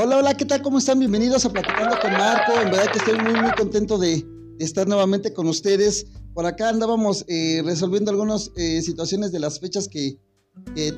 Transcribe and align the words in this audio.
Hola, 0.00 0.18
hola, 0.18 0.36
¿qué 0.36 0.44
tal? 0.44 0.62
¿Cómo 0.62 0.78
están? 0.78 1.00
Bienvenidos 1.00 1.44
a 1.44 1.50
Platicando 1.50 1.98
con 2.00 2.12
Marco. 2.12 2.52
En 2.62 2.70
verdad 2.70 2.86
que 2.92 2.98
estoy 3.00 3.18
muy, 3.18 3.32
muy 3.32 3.50
contento 3.50 3.98
de, 3.98 4.24
estar 4.60 4.86
nuevamente 4.86 5.32
con 5.32 5.48
ustedes. 5.48 6.06
Por 6.34 6.46
acá 6.46 6.68
andábamos 6.68 7.24
eh, 7.26 7.62
resolviendo 7.64 8.12
algunas 8.12 8.52
eh, 8.54 8.80
situaciones 8.80 9.32
de 9.32 9.40
las 9.40 9.58
fechas 9.58 9.88
que, 9.88 10.16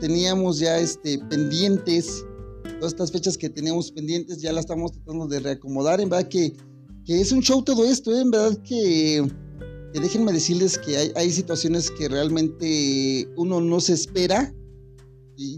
teníamos 0.02 0.58
ya 0.58 0.78
este, 0.78 1.18
pendientes. 1.30 2.26
Todas 2.78 2.92
estas 2.92 3.10
fechas 3.10 3.38
que 3.38 3.48
teníamos 3.48 3.90
pendientes 3.90 4.42
ya 4.42 4.52
las 4.52 4.66
estamos 4.66 4.92
tratando 4.92 5.26
de 5.28 5.40
reacomodar. 5.40 6.02
En 6.02 6.10
verdad 6.10 6.28
que, 6.28 6.52
es 7.06 7.32
un 7.32 7.40
show 7.40 7.62
todo 7.62 7.86
esto. 7.86 8.14
¿eh? 8.14 8.20
En 8.20 8.30
verdad 8.30 8.58
que, 8.62 9.26
déjenme 9.94 10.30
decirles 10.30 10.76
que 10.76 10.98
hay, 10.98 11.12
hay 11.16 11.30
situaciones 11.30 11.90
que 11.90 12.06
realmente 12.06 13.26
uno 13.38 13.62
no 13.62 13.80
se 13.80 13.94
espera 13.94 14.52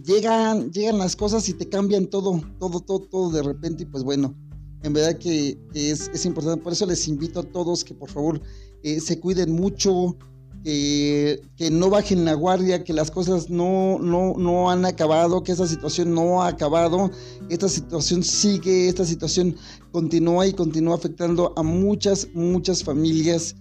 llegan, 0.03 0.71
llegan 0.71 0.99
las 0.99 1.17
cosas 1.17 1.49
y 1.49 1.55
te 1.55 1.69
cambian 1.69 2.07
todo, 2.07 2.41
todo, 2.59 2.81
todo, 2.81 3.01
todo 3.01 3.31
de 3.31 3.43
repente 3.43 3.83
y 3.83 3.87
pues 3.87 4.05
bueno, 4.05 4.35
en 4.83 4.93
verdad 4.93 5.19
que, 5.19 5.59
es, 5.75 6.25
importante, 6.25 6.63
por 6.63 6.73
eso 6.73 6.87
les 6.87 7.09
invito 7.09 7.41
a 7.41 7.43
todos 7.43 7.85
que 7.85 7.95
por 7.95 8.11
favor 8.11 8.41
eh, 8.83 9.01
se 9.01 9.19
cuiden 9.19 9.53
mucho, 9.53 10.17
que 10.65 11.71
no 11.73 11.91
bajen 11.91 12.25
la 12.25 12.35
guardia, 12.35 12.85
que 12.85 12.93
las 12.93 13.11
cosas 13.11 13.51
no, 13.51 13.99
no, 13.99 14.35
no 14.37 14.71
han 14.71 14.85
acabado, 14.85 15.43
que 15.43 15.51
esta 15.51 15.67
situación 15.67 16.15
no 16.15 16.43
ha 16.43 16.49
acabado, 16.49 17.11
esta 17.49 17.69
situación 17.69 18.23
sigue, 18.23 18.89
esta 18.89 19.05
situación 19.05 19.57
continúa 19.91 20.47
y 20.47 20.53
continúa 20.53 20.95
afectando 20.95 21.53
a 21.57 21.65
muchas, 21.65 22.29
muchas 22.35 22.85
familias 22.85 23.57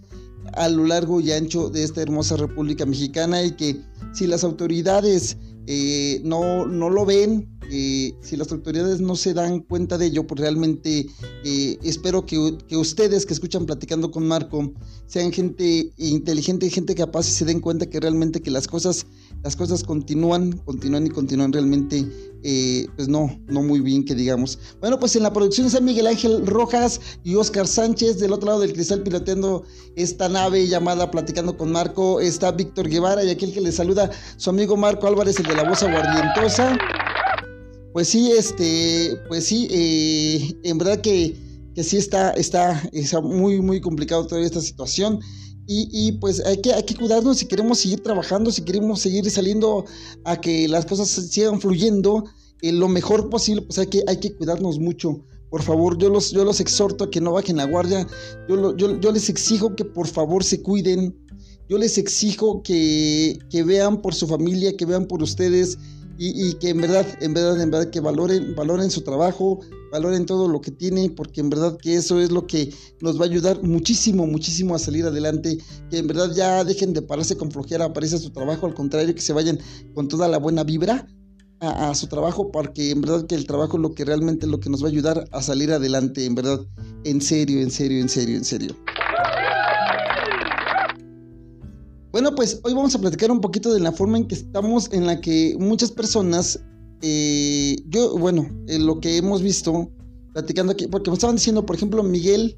a 0.53 0.69
lo 0.69 0.85
largo 0.85 1.19
y 1.21 1.31
ancho 1.31 1.69
de 1.69 1.83
esta 1.83 2.01
hermosa 2.01 2.35
República 2.35 2.85
Mexicana 2.85 3.41
y 3.43 3.51
que 3.51 3.81
si 4.13 4.27
las 4.27 4.43
autoridades 4.43 5.37
eh, 5.67 6.21
no, 6.23 6.65
no 6.65 6.89
lo 6.89 7.05
ven. 7.05 7.47
Eh, 7.73 8.13
si 8.21 8.35
las 8.35 8.51
autoridades 8.51 8.99
no 8.99 9.15
se 9.15 9.33
dan 9.33 9.61
cuenta 9.61 9.97
de 9.97 10.07
ello, 10.07 10.27
pues 10.27 10.41
realmente 10.41 11.07
eh, 11.45 11.77
espero 11.83 12.25
que, 12.25 12.37
ustedes 12.75 13.25
que 13.25 13.33
escuchan 13.33 13.65
platicando 13.65 14.11
con 14.11 14.27
Marco 14.27 14.73
sean 15.07 15.31
gente 15.31 15.93
inteligente, 15.95 16.69
gente 16.69 16.95
capaz 16.95 17.29
y 17.29 17.31
se 17.31 17.45
den 17.45 17.61
cuenta 17.61 17.85
que 17.85 18.01
realmente 18.01 18.41
que 18.41 18.51
las 18.51 18.67
cosas, 18.67 19.05
las 19.41 19.55
cosas 19.55 19.83
continúan, 19.83 20.51
continúan 20.65 21.07
y 21.07 21.11
continúan 21.11 21.53
realmente, 21.53 22.05
pues 22.95 23.07
no, 23.07 23.39
no 23.47 23.61
muy 23.61 23.79
bien 23.81 24.03
que 24.03 24.15
digamos. 24.15 24.57
Bueno, 24.79 24.99
pues 24.99 25.15
en 25.15 25.23
la 25.23 25.33
producción 25.33 25.67
está 25.67 25.79
Miguel 25.79 26.07
Ángel 26.07 26.45
Rojas 26.45 26.99
y 27.23 27.35
Oscar 27.35 27.67
Sánchez, 27.67 28.19
del 28.19 28.33
otro 28.33 28.47
lado 28.47 28.61
del 28.61 28.73
cristal 28.73 29.03
piloteando 29.03 29.63
esta 29.95 30.29
nave 30.29 30.67
llamada 30.67 31.11
Platicando 31.11 31.57
con 31.57 31.71
Marco, 31.71 32.19
está 32.19 32.51
Víctor 32.51 32.89
Guevara 32.89 33.23
y 33.23 33.29
aquel 33.29 33.53
que 33.53 33.61
le 33.61 33.71
saluda 33.71 34.09
su 34.37 34.49
amigo 34.49 34.75
Marco 34.77 35.07
Álvarez, 35.07 35.39
el 35.39 35.45
de 35.47 35.55
la 35.55 35.67
voz 35.67 35.83
aguardientosa. 35.83 36.77
Pues 37.93 38.07
sí, 38.07 38.31
este, 38.31 39.17
pues 39.27 39.45
sí, 39.45 39.67
eh, 39.69 40.55
en 40.63 40.77
verdad 40.77 41.01
que, 41.01 41.35
que 41.75 41.83
sí 41.83 41.97
está, 41.97 42.31
está, 42.31 42.81
está, 42.93 43.19
muy, 43.19 43.61
muy 43.61 43.81
complicado 43.81 44.25
toda 44.25 44.41
esta 44.41 44.61
situación. 44.61 45.19
Y, 45.73 46.11
pues 46.13 46.45
hay 46.45 46.57
que, 46.57 46.73
hay 46.73 46.83
que 46.83 46.95
cuidarnos 46.95 47.37
si 47.37 47.45
queremos 47.45 47.79
seguir 47.79 48.03
trabajando, 48.03 48.51
si 48.51 48.61
queremos 48.61 48.99
seguir 48.99 49.29
saliendo 49.31 49.85
a 50.25 50.35
que 50.35 50.67
las 50.67 50.85
cosas 50.85 51.07
sigan 51.07 51.61
fluyendo 51.61 52.25
eh, 52.61 52.71
lo 52.71 52.87
mejor 52.87 53.29
posible, 53.29 53.63
pues 53.63 53.79
hay 53.79 53.87
que, 53.87 54.03
hay 54.07 54.19
que 54.19 54.33
cuidarnos 54.35 54.79
mucho. 54.79 55.23
Por 55.49 55.61
favor, 55.63 55.97
yo 55.97 56.09
los, 56.09 56.31
yo 56.31 56.45
los 56.45 56.61
exhorto 56.61 57.03
a 57.03 57.09
que 57.09 57.19
no 57.19 57.33
bajen 57.33 57.57
la 57.57 57.65
guardia. 57.65 58.07
Yo, 58.47 58.75
yo, 58.77 58.99
yo 58.99 59.11
les 59.11 59.29
exijo 59.29 59.75
que 59.75 59.83
por 59.83 60.07
favor 60.07 60.43
se 60.43 60.61
cuiden, 60.61 61.13
yo 61.71 61.77
les 61.77 61.97
exijo 61.97 62.63
que, 62.63 63.39
vean 63.65 64.01
por 64.01 64.13
su 64.13 64.27
familia, 64.27 64.75
que 64.75 64.85
vean 64.85 65.05
por 65.05 65.23
ustedes 65.23 65.77
y, 66.17 66.53
que 66.55 66.67
en 66.67 66.81
verdad, 66.81 67.07
en 67.21 67.33
verdad, 67.33 67.61
en 67.61 67.71
verdad 67.71 67.89
que 67.89 68.01
valoren, 68.01 68.53
valoren 68.55 68.91
su 68.91 69.01
trabajo, 69.01 69.61
valoren 69.89 70.25
todo 70.25 70.49
lo 70.49 70.59
que 70.59 70.71
tienen, 70.71 71.15
porque 71.15 71.39
en 71.39 71.49
verdad 71.49 71.77
que 71.81 71.95
eso 71.95 72.19
es 72.19 72.29
lo 72.29 72.45
que 72.45 72.73
nos 72.99 73.17
va 73.17 73.23
a 73.23 73.29
ayudar 73.29 73.63
muchísimo, 73.63 74.27
muchísimo 74.27 74.75
a 74.75 74.79
salir 74.79 75.05
adelante, 75.05 75.59
que 75.89 75.99
en 75.99 76.07
verdad 76.07 76.33
ya 76.35 76.63
dejen 76.65 76.91
de 76.91 77.01
pararse 77.01 77.37
con 77.37 77.49
flojera, 77.49 77.85
aparece 77.85 78.17
su 78.17 78.31
trabajo, 78.31 78.67
al 78.67 78.73
contrario, 78.73 79.15
que 79.15 79.21
se 79.21 79.31
vayan 79.31 79.57
con 79.93 80.09
toda 80.09 80.27
la 80.27 80.39
buena 80.39 80.65
vibra. 80.65 81.07
A, 81.63 81.93
su 81.93 82.07
trabajo 82.07 82.51
porque 82.51 82.89
en 82.89 83.01
verdad 83.01 83.27
que 83.27 83.35
el 83.35 83.45
trabajo 83.45 83.77
es 83.77 83.83
lo 83.83 83.93
que 83.93 84.03
realmente 84.03 84.47
lo 84.47 84.59
que 84.59 84.71
nos 84.71 84.81
va 84.81 84.87
a 84.87 84.89
ayudar 84.89 85.27
a 85.31 85.43
salir 85.43 85.71
adelante 85.71 86.25
en 86.25 86.33
verdad. 86.33 86.59
En 87.03 87.21
serio 87.21 87.61
en 87.61 87.69
serio 87.69 88.01
en 88.01 88.09
serio 88.09 88.35
en 88.37 88.43
serio. 88.43 88.75
Bueno, 92.11 92.35
pues 92.35 92.59
hoy 92.63 92.73
vamos 92.73 92.95
a 92.95 92.99
platicar 92.99 93.31
un 93.31 93.39
poquito 93.39 93.71
de 93.73 93.79
la 93.79 93.91
forma 93.91 94.17
en 94.17 94.27
que 94.27 94.35
estamos, 94.35 94.91
en 94.91 95.05
la 95.05 95.21
que 95.21 95.55
muchas 95.59 95.91
personas, 95.91 96.59
eh, 97.01 97.77
yo, 97.87 98.17
bueno, 98.17 98.49
lo 98.67 98.99
que 98.99 99.17
hemos 99.17 99.41
visto, 99.41 99.89
platicando 100.33 100.73
aquí, 100.73 100.87
porque 100.87 101.09
me 101.09 101.13
estaban 101.13 101.37
diciendo, 101.37 101.65
por 101.65 101.75
ejemplo, 101.75 102.03
Miguel 102.03 102.57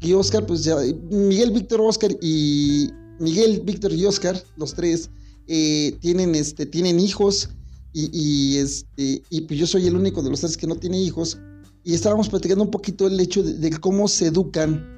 y 0.00 0.12
Oscar, 0.14 0.44
pues 0.44 0.64
ya, 0.64 0.76
Miguel, 1.10 1.52
Víctor, 1.52 1.80
Oscar 1.82 2.10
y 2.20 2.88
Miguel, 3.20 3.60
Víctor 3.64 3.92
y 3.92 4.06
Oscar, 4.06 4.42
los 4.56 4.74
tres, 4.74 5.08
eh, 5.46 5.96
tienen, 6.00 6.34
este, 6.34 6.66
tienen 6.66 6.98
hijos 6.98 7.50
y, 7.94 8.56
este, 8.56 9.22
y 9.30 9.40
pues 9.42 9.60
yo 9.60 9.66
soy 9.66 9.86
el 9.86 9.96
único 9.96 10.20
de 10.22 10.30
los 10.30 10.40
tres 10.40 10.56
que 10.56 10.66
no 10.66 10.74
tiene 10.74 11.00
hijos 11.00 11.38
y 11.84 11.94
estábamos 11.94 12.28
platicando 12.28 12.64
un 12.64 12.70
poquito 12.70 13.06
el 13.06 13.18
hecho 13.20 13.42
de 13.42 13.70
cómo 13.78 14.08
se 14.08 14.26
educan 14.26 14.94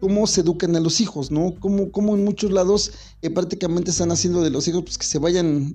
cómo 0.00 0.26
se 0.26 0.42
educan 0.42 0.76
a 0.76 0.80
los 0.80 1.00
hijos, 1.00 1.30
¿no? 1.30 1.54
Cómo, 1.58 2.14
en 2.14 2.24
muchos 2.24 2.50
lados 2.52 2.92
eh, 3.22 3.30
prácticamente 3.30 3.90
están 3.90 4.12
haciendo 4.12 4.42
de 4.42 4.50
los 4.50 4.68
hijos 4.68 4.82
pues 4.84 4.98
que 4.98 5.06
se 5.06 5.18
vayan 5.18 5.74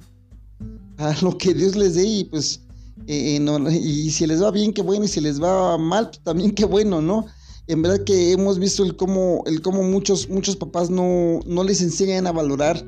a 0.98 1.16
lo 1.22 1.38
que 1.38 1.54
Dios 1.54 1.76
les 1.76 1.96
dé 1.96 2.06
y 2.06 2.24
pues 2.26 2.62
eh, 3.08 3.38
eh, 3.38 3.80
y 3.82 4.12
si 4.12 4.28
les 4.28 4.42
va 4.42 4.52
bien, 4.52 4.74
qué 4.74 4.82
bueno, 4.82 5.06
y 5.06 5.08
si 5.08 5.22
les 5.22 5.42
va 5.42 5.78
mal, 5.78 6.08
pues 6.10 6.20
también 6.20 6.52
qué 6.52 6.66
bueno, 6.66 7.02
¿no? 7.02 7.26
En 7.68 7.82
verdad 7.82 8.04
que 8.04 8.32
hemos 8.32 8.60
visto 8.60 8.84
el 8.84 8.96
cómo, 8.96 9.44
el 9.46 9.62
cómo 9.62 9.84
muchos, 9.84 10.30
muchos 10.30 10.56
papás 10.56 10.90
no, 10.90 11.40
no 11.46 11.64
les 11.64 11.82
enseñan 11.82 12.28
a 12.28 12.32
valorar 12.32 12.86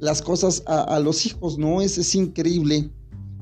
las 0.00 0.20
cosas 0.20 0.64
a, 0.66 0.98
los 0.98 1.26
hijos, 1.26 1.58
¿no? 1.58 1.80
Es, 1.80 1.96
es 1.96 2.14
increíble, 2.14 2.90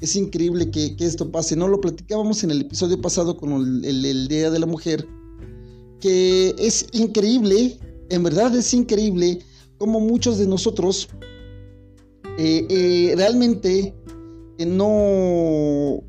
es 0.01 0.17
increíble 0.17 0.71
que, 0.71 0.95
esto 0.99 1.31
pase, 1.31 1.57
¿no? 1.57 1.69
Lo 1.69 1.81
platicábamos 1.81 2.43
en 2.45 2.51
el 2.51 2.63
episodio 2.63 3.01
pasado 3.01 3.37
con 3.37 3.85
el 3.85 4.29
Día 4.29 4.51
de 4.51 4.59
la 4.59 4.67
Mujer, 4.67 5.07
que 6.01 6.55
es 6.59 6.87
increíble, 6.93 7.79
en 8.09 8.23
verdad 8.23 8.55
es 8.57 8.73
increíble 8.73 9.41
como 9.79 10.01
muchos 10.01 10.39
de 10.39 10.47
nosotros 10.47 11.09
eh, 12.39 12.67
eh, 12.71 13.15
realmente 13.17 13.95
eh, 14.59 14.67
no 14.67 16.03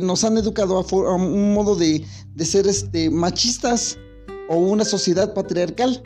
nos 0.00 0.24
han 0.24 0.36
educado 0.36 0.78
a, 0.78 1.14
un 1.14 1.54
modo 1.54 1.76
de, 1.76 2.04
ser 2.44 2.66
este, 2.66 3.08
machistas 3.10 3.98
o 4.48 4.56
una 4.56 4.84
sociedad 4.84 5.34
patriarcal 5.34 6.02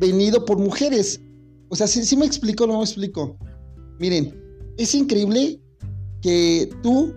venido 0.00 0.44
por 0.44 0.58
mujeres. 0.58 1.20
O 1.68 1.76
sea, 1.76 1.86
si, 1.86 2.16
me 2.16 2.26
explico 2.26 2.66
no 2.66 2.78
me 2.78 2.84
explico. 2.84 3.36
Miren, 4.00 4.34
es 4.78 4.94
increíble 4.96 5.60
que 6.22 6.70
tú, 6.82 7.12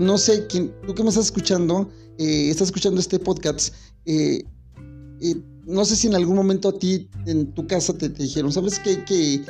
no 0.00 0.18
sé, 0.18 0.46
quién, 0.48 0.74
tú 0.86 0.94
que 0.94 1.02
me 1.02 1.08
estás 1.08 1.26
escuchando, 1.26 1.88
estás 2.18 2.68
escuchando 2.68 3.00
este 3.00 3.18
podcast, 3.18 3.74
eh, 4.04 4.44
no 5.66 5.84
sé 5.84 5.96
si 5.96 6.08
en 6.08 6.14
algún 6.14 6.36
momento 6.36 6.68
a 6.68 6.78
ti 6.78 7.08
en 7.26 7.52
tu 7.54 7.66
casa 7.66 7.96
te, 7.96 8.08
dijeron, 8.10 8.52
¿sabes 8.52 8.78
qué? 8.78 9.02
Que 9.04 9.40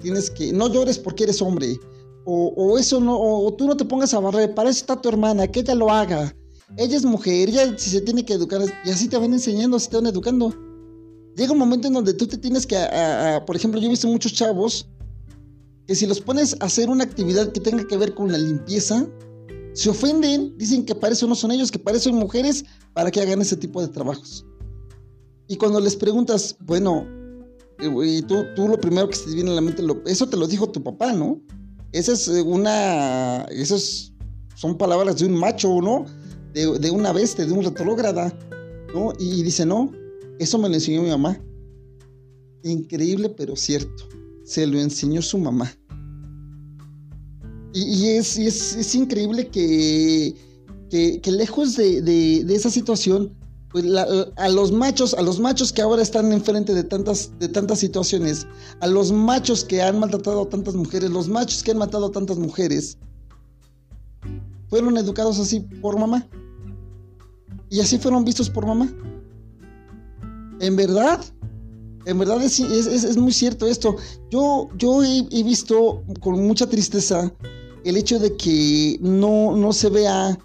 tienes 0.00 0.30
que, 0.30 0.52
no 0.52 0.72
llores 0.72 0.98
porque 0.98 1.24
eres 1.24 1.42
hombre. 1.42 1.78
O, 2.24 2.78
eso 2.78 3.00
no, 3.00 3.18
o, 3.18 3.52
tú 3.54 3.66
no 3.66 3.76
te 3.76 3.84
pongas 3.84 4.14
a 4.14 4.20
barrer, 4.20 4.54
para 4.54 4.70
eso 4.70 4.80
está 4.80 5.00
tu 5.00 5.08
hermana, 5.08 5.48
que 5.48 5.60
ella 5.60 5.74
lo 5.74 5.90
haga. 5.90 6.34
Ella 6.76 6.96
es 6.96 7.04
mujer, 7.04 7.48
ella 7.48 7.76
si 7.76 7.90
se 7.90 8.00
tiene 8.00 8.24
que 8.24 8.34
educar, 8.34 8.62
y 8.84 8.90
así 8.90 9.08
te 9.08 9.18
van 9.18 9.32
enseñando, 9.32 9.76
así 9.76 9.90
te 9.90 9.96
van 9.96 10.06
educando. 10.06 10.54
Llega 11.36 11.52
un 11.52 11.58
momento 11.58 11.88
en 11.88 11.94
donde 11.94 12.14
tú 12.14 12.26
te 12.26 12.38
tienes 12.38 12.66
que, 12.66 12.76
por 13.46 13.56
ejemplo, 13.56 13.80
yo 13.80 13.86
he 13.86 13.90
visto 13.90 14.06
muchos 14.06 14.32
chavos 14.32 14.88
que 15.86 15.94
si 15.94 16.06
los 16.06 16.20
pones 16.20 16.56
a 16.60 16.66
hacer 16.66 16.88
una 16.88 17.04
actividad 17.04 17.52
que 17.52 17.60
tenga 17.60 17.86
que 17.86 17.96
ver 17.96 18.14
con 18.14 18.30
la 18.30 18.38
limpieza, 18.38 19.06
se 19.74 19.90
ofenden, 19.90 20.56
dicen 20.58 20.84
que 20.84 20.94
para 20.94 21.14
eso 21.14 21.26
no 21.26 21.34
son 21.34 21.52
ellos, 21.52 21.70
que 21.70 21.78
para 21.78 21.98
mujeres, 22.12 22.64
para 22.92 23.10
que 23.10 23.20
hagan 23.20 23.40
ese 23.40 23.56
tipo 23.56 23.80
de 23.80 23.88
trabajos. 23.88 24.44
Y 25.48 25.56
cuando 25.56 25.80
les 25.80 25.96
preguntas, 25.96 26.56
bueno, 26.60 27.06
eh, 27.78 27.90
y 28.04 28.22
tú, 28.22 28.44
tú 28.54 28.68
lo 28.68 28.78
primero 28.78 29.08
que 29.08 29.16
se 29.16 29.24
te 29.26 29.34
viene 29.34 29.50
a 29.50 29.54
la 29.54 29.60
mente, 29.60 29.82
eso 30.06 30.28
te 30.28 30.36
lo 30.36 30.46
dijo 30.46 30.70
tu 30.70 30.82
papá, 30.82 31.12
¿no? 31.12 31.40
Esa 31.92 32.12
es 32.12 32.28
eh, 32.28 32.42
una, 32.42 33.42
esas 33.50 34.12
son 34.54 34.78
palabras 34.78 35.18
de 35.18 35.26
un 35.26 35.34
macho, 35.34 35.80
¿no? 35.80 36.06
de, 36.52 36.90
una 36.90 37.12
bestia, 37.12 37.46
de 37.46 37.52
un 37.52 37.64
retrógrada, 37.64 38.36
¿no? 38.94 39.12
Y 39.18 39.42
dice, 39.42 39.64
no, 39.64 39.90
eso 40.38 40.58
me 40.58 40.68
lo 40.68 40.74
enseñó 40.74 41.02
mi 41.02 41.10
mamá. 41.10 41.40
Increíble, 42.62 43.30
pero 43.30 43.56
cierto. 43.56 44.08
Se 44.44 44.66
lo 44.66 44.78
enseñó 44.80 45.22
su 45.22 45.38
mamá. 45.38 45.72
Y, 47.74 48.08
es, 48.08 48.36
es, 48.36 48.94
increíble 48.94 49.48
que, 49.48 50.36
que, 50.90 51.32
lejos 51.32 51.74
de, 51.76 52.02
de, 52.02 52.54
esa 52.54 52.68
situación, 52.68 53.34
pues 53.70 53.86
a 54.36 54.48
los 54.50 54.72
machos, 54.72 55.14
a 55.14 55.22
los 55.22 55.40
machos 55.40 55.72
que 55.72 55.80
ahora 55.80 56.02
están 56.02 56.32
enfrente 56.32 56.74
de 56.74 56.84
tantas, 56.84 57.30
de 57.38 57.48
tantas 57.48 57.78
situaciones, 57.78 58.46
a 58.80 58.86
los 58.86 59.10
machos 59.10 59.64
que 59.64 59.80
han 59.80 59.98
maltratado 59.98 60.42
a 60.42 60.48
tantas 60.50 60.74
mujeres, 60.74 61.08
los 61.10 61.28
machos 61.28 61.62
que 61.62 61.70
han 61.70 61.78
matado 61.78 62.06
a 62.06 62.12
tantas 62.12 62.36
mujeres, 62.36 62.98
fueron 64.68 64.96
educados 64.96 65.38
así 65.38 65.60
por 65.60 65.98
mamá. 65.98 66.26
Y 67.68 67.80
así 67.80 67.98
fueron 67.98 68.24
vistos 68.24 68.50
por 68.50 68.66
mamá. 68.66 68.90
En 70.60 70.76
verdad, 70.76 71.24
en 72.04 72.18
verdad 72.18 72.42
es, 72.42 73.16
muy 73.16 73.32
cierto 73.32 73.66
esto. 73.66 73.96
Yo, 74.30 74.68
yo 74.76 75.02
he, 75.02 75.42
visto 75.42 76.02
con 76.20 76.46
mucha 76.46 76.66
tristeza 76.68 77.32
el 77.84 77.96
hecho 77.96 78.18
de 78.18 78.36
que 78.36 78.98
no, 79.00 79.56
no 79.56 79.72
se 79.72 79.90
vea 79.90 80.38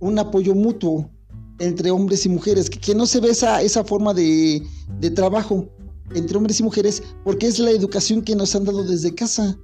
un 0.00 0.18
apoyo 0.18 0.54
mutuo 0.54 1.10
entre 1.58 1.90
hombres 1.90 2.24
y 2.24 2.28
mujeres, 2.28 2.70
que, 2.70 2.94
no 2.94 3.06
se 3.06 3.20
ve 3.20 3.30
esa, 3.30 3.60
esa 3.62 3.84
forma 3.84 4.14
de, 4.14 4.62
de 4.98 5.10
trabajo 5.10 5.68
entre 6.14 6.36
hombres 6.36 6.58
y 6.60 6.62
mujeres, 6.62 7.02
porque 7.24 7.46
es 7.46 7.58
la 7.58 7.70
educación 7.70 8.22
que 8.22 8.34
nos 8.34 8.54
han 8.54 8.64
dado 8.64 8.82
desde 8.82 9.14
casa. 9.14 9.58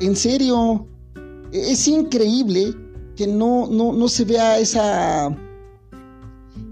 En 0.00 0.14
serio, 0.14 0.86
e, 1.52 1.72
es 1.72 1.88
increíble 1.88 2.74
que 3.16 3.26
no, 3.26 3.66
no, 3.66 4.08
se 4.08 4.24
vea 4.24 4.58
esa, 4.58 5.34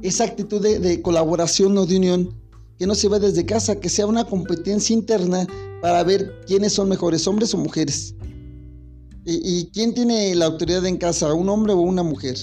esa 0.03 0.25
actitud 0.25 0.61
de, 0.61 1.03
colaboración 1.03 1.77
o 1.79 1.87
de 1.87 1.97
unión, 1.97 2.35
que 2.79 2.87
no 2.87 2.95
se 2.95 3.09
vea 3.09 3.19
desde 3.19 3.47
casa, 3.47 3.81
que 3.81 3.89
sea 3.89 4.07
una 4.07 4.25
competencia 4.25 4.95
interna 4.95 5.47
para 5.81 6.03
ver 6.03 6.41
quiénes 6.47 6.73
son 6.73 6.89
mejores, 6.89 7.27
hombres 7.27 7.55
o 7.55 7.59
mujeres. 7.59 8.15
¿Y, 9.27 9.71
quién 9.73 9.95
tiene 9.95 10.35
la 10.35 10.47
autoridad 10.47 10.85
en 10.85 10.99
casa, 10.99 11.33
un 11.33 11.49
hombre 11.49 11.73
o 11.73 11.81
una 11.81 12.03
mujer? 12.03 12.37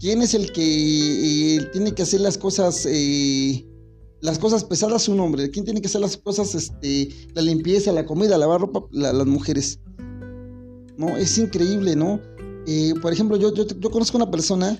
¿Quién 0.00 0.20
es 0.22 0.34
el 0.34 0.50
que 0.50 1.56
eh, 1.56 1.68
tiene 1.72 1.92
que 1.92 2.02
hacer 2.02 2.20
las 2.22 2.38
cosas, 2.38 2.86
eh, 2.90 3.64
las 4.20 4.38
cosas 4.38 4.64
pesadas? 4.64 5.08
Un 5.08 5.20
hombre. 5.20 5.48
¿Quién 5.50 5.64
tiene 5.64 5.80
que 5.80 5.86
hacer 5.86 6.00
las 6.00 6.16
cosas, 6.16 6.56
este, 6.56 7.10
la 7.34 7.42
limpieza, 7.42 7.92
la 7.92 8.04
comida, 8.04 8.36
lavar 8.36 8.62
ropa? 8.62 8.82
las 8.90 9.26
mujeres. 9.26 9.78
¿No? 10.96 11.16
Es 11.16 11.38
increíble, 11.38 11.94
¿no? 11.94 12.20
Eh, 12.66 12.94
por 13.00 13.12
ejemplo, 13.12 13.36
yo, 13.36 13.54
yo, 13.54 13.66
yo, 13.66 13.90
conozco 13.90 14.16
una 14.16 14.30
persona 14.30 14.78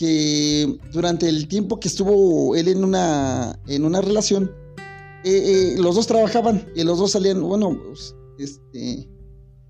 que 0.00 0.78
durante 0.94 1.28
el 1.28 1.46
tiempo 1.46 1.78
que 1.78 1.88
estuvo 1.88 2.56
él 2.56 2.68
en 2.68 2.84
una, 2.84 3.60
en 3.66 3.84
una 3.84 4.00
relación, 4.00 4.50
los 5.76 5.94
dos 5.94 6.06
trabajaban 6.06 6.66
y 6.74 6.84
los 6.84 6.98
dos 6.98 7.10
salían, 7.10 7.42
bueno, 7.42 7.78
pues, 7.86 8.16
este, 8.38 9.06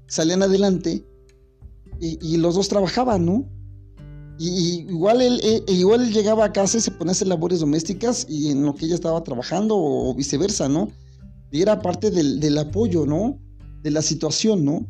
salían 0.07 0.45
adelante 0.45 1.05
y, 1.99 2.37
los 2.37 2.55
dos 2.55 2.69
trabajaban, 2.69 3.27
¿no? 3.27 3.45
Y, 4.39 4.87
igual, 4.89 5.21
él, 5.21 5.41
eh, 5.43 5.65
igual 5.67 6.03
él 6.03 6.13
llegaba 6.13 6.45
a 6.45 6.53
casa 6.53 6.79
y 6.79 6.81
se 6.81 6.93
ponía 6.93 7.11
a 7.11 7.15
hacer 7.15 7.27
labores 7.27 7.59
domésticas 7.59 8.25
y 8.29 8.53
en 8.53 8.65
lo 8.65 8.77
que 8.77 8.85
ella 8.87 8.95
estaba 8.95 9.25
trabajando 9.25 9.75
o 9.77 10.15
viceversa, 10.15 10.69
¿no? 10.69 10.93
Y 11.51 11.61
era 11.61 11.83
parte 11.83 12.13
del, 12.13 12.57
apoyo, 12.57 13.05
¿no? 13.05 13.37
De 13.83 13.91
la 13.91 14.01
situación, 14.01 14.65
¿no? 14.65 14.87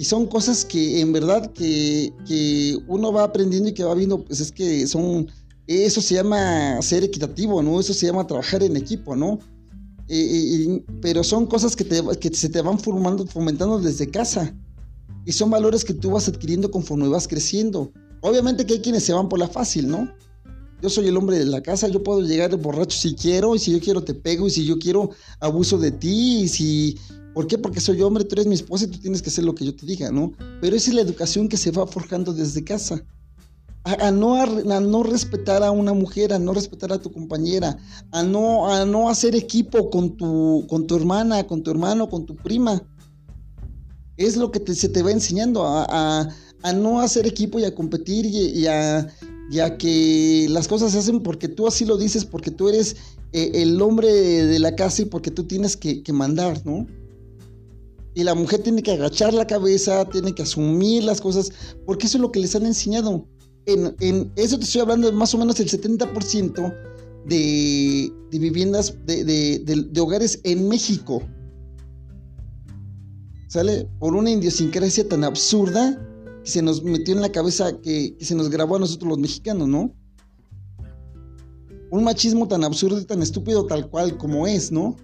Y 0.00 0.06
son 0.06 0.28
cosas 0.28 0.64
que 0.64 1.02
en 1.02 1.12
verdad 1.12 1.52
que, 1.52 2.10
que, 2.26 2.78
uno 2.88 3.12
va 3.12 3.22
aprendiendo 3.22 3.68
y 3.68 3.74
que 3.74 3.84
va 3.84 3.94
viendo, 3.94 4.24
pues 4.24 4.40
es 4.40 4.50
que 4.50 4.86
son, 4.86 5.28
eso 5.66 6.00
se 6.00 6.14
llama 6.14 6.80
ser 6.80 7.04
equitativo, 7.04 7.62
¿no? 7.62 7.78
Eso 7.78 7.92
se 7.92 8.06
llama 8.06 8.26
trabajar 8.26 8.62
en 8.62 8.78
equipo, 8.78 9.14
¿no? 9.14 9.38
pero 11.02 11.22
son 11.22 11.44
cosas 11.44 11.76
que, 11.76 11.84
se 12.32 12.48
te 12.48 12.62
van 12.62 12.78
formando, 12.78 13.26
fomentando 13.26 13.78
desde 13.78 14.10
casa. 14.10 14.56
Y 15.26 15.32
son 15.32 15.50
valores 15.50 15.84
que 15.84 15.92
tú 15.92 16.12
vas 16.12 16.28
adquiriendo 16.28 16.70
conforme 16.70 17.06
vas 17.06 17.28
creciendo. 17.28 17.92
Obviamente 18.22 18.64
que 18.64 18.72
hay 18.72 18.80
quienes 18.80 19.04
se 19.04 19.12
van 19.12 19.28
por 19.28 19.38
la 19.38 19.48
fácil, 19.48 19.86
¿no? 19.86 20.10
Yo 20.80 20.88
soy 20.88 21.08
el 21.08 21.16
hombre 21.18 21.38
de 21.38 21.44
la 21.44 21.62
casa, 21.62 21.88
yo 21.88 22.02
puedo 22.02 22.22
llegar 22.22 22.56
borracho 22.56 22.98
si 22.98 23.14
quiero, 23.14 23.54
y 23.54 23.58
si 23.58 23.70
yo 23.70 23.80
quiero 23.80 24.02
te 24.02 24.14
pego, 24.14 24.46
y 24.46 24.50
si 24.50 24.64
yo 24.64 24.78
quiero 24.78 25.10
abuso 25.40 25.76
de 25.76 25.90
ti, 25.90 26.44
y 26.44 26.48
si... 26.48 26.96
¿Por 27.40 27.46
qué? 27.46 27.56
Porque 27.56 27.80
soy 27.80 28.02
hombre, 28.02 28.24
tú 28.24 28.34
eres 28.34 28.46
mi 28.46 28.54
esposa 28.54 28.84
y 28.84 28.88
tú 28.88 28.98
tienes 28.98 29.22
que 29.22 29.30
hacer 29.30 29.44
lo 29.44 29.54
que 29.54 29.64
yo 29.64 29.74
te 29.74 29.86
diga, 29.86 30.10
¿no? 30.10 30.34
Pero 30.60 30.76
esa 30.76 30.90
es 30.90 30.94
la 30.94 31.00
educación 31.00 31.48
que 31.48 31.56
se 31.56 31.70
va 31.70 31.86
forjando 31.86 32.34
desde 32.34 32.62
casa 32.62 33.02
a, 33.82 34.10
no, 34.10 35.02
respetar 35.04 35.62
a 35.62 35.70
una 35.70 35.94
mujer, 35.94 36.34
a 36.34 36.38
no 36.38 36.52
respetar 36.52 36.92
a 36.92 36.98
tu 36.98 37.10
compañera, 37.10 37.78
a 38.12 38.22
no, 38.22 38.70
a 38.70 38.84
no 38.84 39.08
hacer 39.08 39.34
equipo 39.34 39.88
con 39.88 40.18
tu, 40.18 40.66
con 40.68 40.86
tu 40.86 40.96
hermana, 40.96 41.46
con 41.46 41.62
tu 41.62 41.70
hermano, 41.70 42.10
con 42.10 42.26
tu 42.26 42.36
prima. 42.36 42.82
Es 44.18 44.36
lo 44.36 44.50
que 44.50 44.74
se 44.74 44.90
te 44.90 45.02
va 45.02 45.10
enseñando, 45.10 45.64
a, 45.64 46.28
no 46.74 47.00
hacer 47.00 47.26
equipo 47.26 47.58
y 47.58 47.64
a 47.64 47.74
competir 47.74 48.26
y, 48.26 48.66
a, 48.66 49.08
que 49.78 50.46
las 50.50 50.68
cosas 50.68 50.92
se 50.92 50.98
hacen 50.98 51.20
porque 51.22 51.48
tú 51.48 51.66
así 51.66 51.86
lo 51.86 51.96
dices, 51.96 52.26
porque 52.26 52.50
tú 52.50 52.68
eres 52.68 52.96
eh, 53.32 53.52
el 53.54 53.80
hombre 53.80 54.12
de 54.12 54.58
la 54.58 54.76
casa 54.76 55.00
y 55.00 55.04
porque 55.06 55.30
tú 55.30 55.44
tienes 55.44 55.78
que 55.78 56.12
mandar, 56.12 56.60
¿no? 56.66 56.86
Y 58.14 58.24
la 58.24 58.34
mujer 58.34 58.62
tiene 58.62 58.82
que 58.82 58.92
agachar 58.92 59.32
la 59.32 59.46
cabeza, 59.46 60.04
tiene 60.08 60.34
que 60.34 60.42
asumir 60.42 61.04
las 61.04 61.20
cosas, 61.20 61.52
porque 61.86 62.06
eso 62.06 62.18
es 62.18 62.22
lo 62.22 62.32
que 62.32 62.40
les 62.40 62.54
han 62.56 62.66
enseñado 62.66 63.26
en, 63.66 64.32
eso 64.36 64.58
te 64.58 64.64
estoy 64.64 64.80
hablando 64.80 65.10
de 65.10 65.16
más 65.16 65.34
o 65.34 65.38
menos 65.38 65.58
el 65.60 65.68
70% 65.68 66.74
de, 67.26 68.12
de 68.30 68.38
viviendas, 68.38 68.96
de, 69.06 69.92
hogares 70.00 70.40
en 70.44 70.68
México. 70.68 71.22
¿Sale? 73.48 73.88
Por 73.98 74.14
una 74.14 74.30
idiosincrasia 74.30 75.08
tan 75.08 75.24
absurda 75.24 76.00
que 76.44 76.50
se 76.50 76.62
nos 76.62 76.82
metió 76.82 77.14
en 77.14 77.20
la 77.20 77.32
cabeza, 77.32 77.80
que, 77.80 78.16
que 78.16 78.24
se 78.24 78.34
nos 78.34 78.48
grabó 78.48 78.76
a 78.76 78.78
nosotros 78.78 79.08
los 79.08 79.18
mexicanos, 79.18 79.68
¿no? 79.68 79.92
Un 81.90 82.04
machismo 82.04 82.46
tan 82.46 82.62
absurdo 82.62 83.00
y 83.00 83.04
tan 83.04 83.20
estúpido 83.20 83.66
tal 83.66 83.90
cual 83.90 84.16
como 84.16 84.46
es, 84.46 84.70
¿no? 84.70 84.96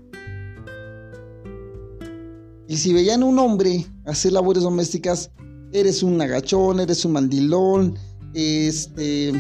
Y 2.69 2.77
si 2.77 2.93
veían 2.93 3.23
a 3.23 3.27
un 3.27 3.39
hombre 3.39 3.87
hacer 4.05 4.33
labores 4.33 4.63
domésticas, 4.63 5.31
eres 5.73 6.03
un 6.03 6.21
agachón, 6.21 6.81
eres 6.81 7.05
un 7.05 7.13
mandilón, 7.13 7.97
este, 8.35 9.33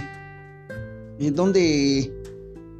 donde 1.32 2.12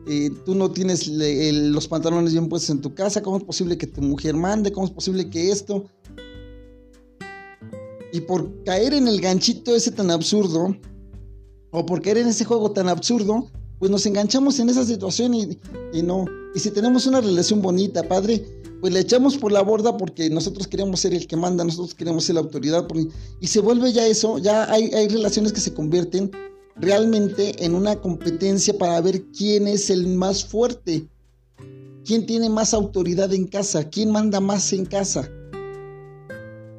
eh, 0.09 0.31
tú 0.45 0.55
no 0.55 0.71
tienes 0.71 1.09
los 1.09 1.89
pantalones 1.89 2.33
bien 2.33 2.49
puestos 2.49 2.71
en 2.71 2.81
tu 2.81 2.95
casa, 2.95 3.23
¿cómo 3.23 3.39
es 3.39 3.45
posible 3.45 3.77
que 3.77 3.87
tu 3.87 4.03
mujer 4.03 4.35
mande? 4.35 4.71
¿Cómo 4.71 4.87
es 4.87 4.93
posible 4.93 5.29
que 5.29 5.51
esto? 5.51 5.85
Y 8.13 8.21
por 8.21 8.63
caer 8.65 8.95
en 8.95 9.09
el 9.09 9.21
ganchito 9.21 9.75
ese 9.75 9.91
tan 9.91 10.11
absurdo, 10.11 10.77
o 11.73 11.85
por 11.85 12.01
caer 12.01 12.19
en 12.19 12.29
ese 12.29 12.45
juego 12.45 12.71
tan 12.71 12.89
absurdo, 12.89 13.51
pues 13.79 13.91
nos 13.91 14.07
enganchamos 14.07 14.59
en 14.59 14.69
esa 14.69 14.85
situación 14.85 15.35
y, 15.35 15.59
no. 16.03 16.25
Y 16.55 16.61
si 16.61 16.71
tenemos 16.71 17.07
una 17.07 17.21
relación 17.21 17.61
bonita, 17.61 18.03
padre, 18.03 18.45
pues 18.81 18.93
le 18.93 19.01
echamos 19.01 19.37
por 19.37 19.53
la 19.53 19.63
borda 19.63 19.97
porque 19.97 20.31
nosotros 20.31 20.67
queremos 20.67 21.01
ser 21.01 21.15
el 21.15 21.27
que 21.27 21.37
manda, 21.37 21.65
nosotros 21.65 21.95
queremos 21.95 22.25
ser 22.25 22.37
la 22.37 22.41
autoridad. 22.43 22.87
Y 23.41 23.47
se 23.47 23.61
vuelve 23.61 23.93
ya 23.93 24.07
eso, 24.07 24.39
ya 24.39 24.71
hay 24.71 25.09
relaciones 25.09 25.53
que 25.53 25.61
se 25.61 25.75
convierten 25.75 26.31
realmente 26.77 27.65
en 27.65 27.75
una 27.75 27.97
competencia 27.97 28.77
para 28.77 29.01
ver 29.01 29.25
quién 29.31 29.67
es 29.67 29.91
el 29.91 30.07
más 30.07 30.45
fuerte, 30.45 31.09
quién 32.05 32.27
tiene 32.27 32.49
más 32.51 32.75
autoridad 32.75 33.33
en 33.33 33.47
casa, 33.47 33.89
quién 33.89 34.11
manda 34.11 34.41
más 34.41 34.73
en 34.73 34.85
casa. 34.85 35.29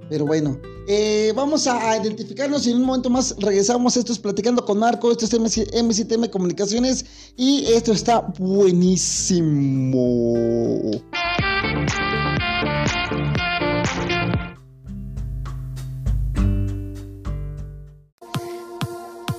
Pero 0.09 0.25
bueno, 0.25 0.57
eh, 0.87 1.33
vamos 1.35 1.67
a, 1.67 1.97
identificarnos 1.97 2.65
y 2.65 2.71
en 2.71 2.77
un 2.77 2.85
momento 2.85 3.09
más 3.09 3.35
regresamos. 3.39 3.97
Esto 3.97 4.13
es 4.13 4.19
Platicando 4.19 4.63
con 4.63 4.79
Marco, 4.79 5.11
esto 5.11 5.25
es 5.25 5.33
MC, 5.37 6.29
Comunicaciones 6.31 7.05
y 7.35 7.65
esto 7.65 7.91
está 7.91 8.21
buenísimo. 8.39 9.91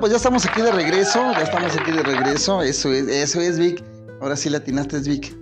Pues 0.00 0.10
ya 0.10 0.16
estamos 0.16 0.44
aquí 0.44 0.60
de 0.60 0.72
regreso, 0.72 1.20
ya 1.32 1.42
estamos 1.42 1.76
aquí 1.76 1.92
de 1.92 2.02
regreso. 2.02 2.62
Eso 2.62 2.92
es, 2.92 3.06
eso 3.06 3.40
es, 3.40 3.58
Vic. 3.58 3.84
Ahora 4.20 4.34
sí 4.34 4.50
la 4.50 4.58
atinaste, 4.58 4.98
Vic. 4.98 5.36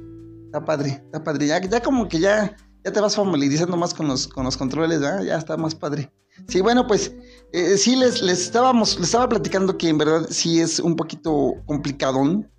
Está 0.46 0.64
padre, 0.64 1.02
está 1.04 1.24
padre. 1.24 1.46
Ya, 1.46 1.80
como 1.80 2.06
que 2.06 2.20
ya, 2.20 2.54
ya 2.84 2.92
te 2.92 3.00
vas 3.00 3.16
familiarizando 3.16 3.76
más 3.76 3.94
con 3.94 4.08
los, 4.08 4.28
con 4.28 4.44
los 4.44 4.56
controles, 4.56 5.00
¿verdad? 5.00 5.22
Ya 5.22 5.38
está 5.38 5.56
más 5.56 5.74
padre. 5.74 6.12
Sí, 6.48 6.60
bueno, 6.60 6.86
pues 6.86 7.12
eh, 7.52 7.76
sí 7.78 7.96
les, 7.96 8.20
les 8.20 8.42
estábamos, 8.42 8.96
les 8.96 9.06
estaba 9.06 9.28
platicando 9.28 9.78
que 9.78 9.88
en 9.88 9.98
verdad 9.98 10.26
sí 10.28 10.60
es 10.60 10.80
un 10.80 10.96
poquito 10.96 11.54
complicadón, 11.66 12.50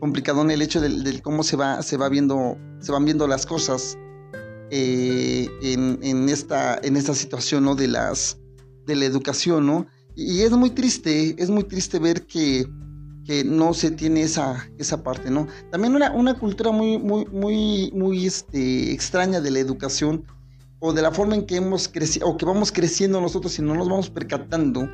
complicadón 0.00 0.50
el 0.50 0.60
hecho 0.60 0.80
del, 0.80 1.22
cómo 1.22 1.42
se 1.42 1.56
va, 1.56 1.82
se 1.82 1.96
va 1.96 2.08
viendo, 2.08 2.58
se 2.80 2.92
van 2.92 3.04
viendo 3.04 3.26
las 3.26 3.46
cosas 3.46 3.96
eh, 4.70 5.48
en, 5.62 5.98
en, 6.02 6.28
esta, 6.28 6.78
en 6.82 6.96
esta 6.96 7.14
situación, 7.14 7.64
¿no? 7.64 7.74
De 7.74 7.88
las, 7.88 8.38
de 8.86 8.96
la 8.96 9.06
educación, 9.06 9.66
¿no? 9.66 9.86
Y 10.14 10.40
es 10.40 10.50
muy 10.52 10.70
triste, 10.70 11.34
es 11.38 11.50
muy 11.50 11.64
triste 11.64 11.98
ver 11.98 12.26
que, 12.26 12.66
no 13.46 13.72
se 13.72 13.90
tiene 13.90 14.22
esa, 14.22 14.68
esa 14.76 15.02
parte, 15.02 15.30
¿no? 15.30 15.46
También 15.70 15.94
una, 15.94 16.10
una 16.10 16.34
cultura 16.38 16.70
muy, 16.70 16.98
muy, 16.98 17.24
muy, 17.26 17.90
muy 17.94 18.26
este, 18.26 18.92
extraña 18.92 19.40
de 19.40 19.50
la 19.50 19.58
educación 19.58 20.26
o 20.80 20.92
de 20.92 21.00
la 21.00 21.12
forma 21.12 21.36
en 21.36 21.46
que 21.46 21.56
hemos 21.56 21.88
crecido, 21.88 22.28
o 22.28 22.36
que 22.36 22.44
vamos 22.44 22.72
creciendo 22.72 23.20
nosotros 23.20 23.58
y 23.58 23.62
no 23.62 23.74
nos 23.74 23.88
vamos 23.88 24.10
percatando 24.10 24.86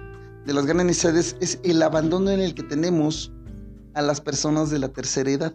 de 0.47 0.53
las 0.53 0.67
grandes 0.67 0.87
necesidades, 0.87 1.37
es 1.41 1.59
el 1.65 1.83
abandono 1.83 2.31
en 2.31 2.41
el 2.41 2.55
que 2.55 2.63
tenemos 2.63 3.33
a 3.95 4.03
las 4.03 4.21
personas 4.21 4.71
de 4.71 4.79
la 4.79 4.89
tercera 4.89 5.31
edad. 5.31 5.53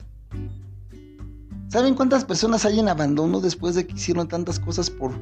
¿Saben 1.70 1.96
cuántas 1.96 2.25
personas 2.25 2.65
hay 2.65 2.79
en 2.79 2.89
abandono 2.89 3.39
después 3.39 3.75
de 3.75 3.88
que 3.88 3.96
hicieron 3.96 4.27
tantas 4.27 4.60
cosas 4.60 4.89
por, 4.89 5.13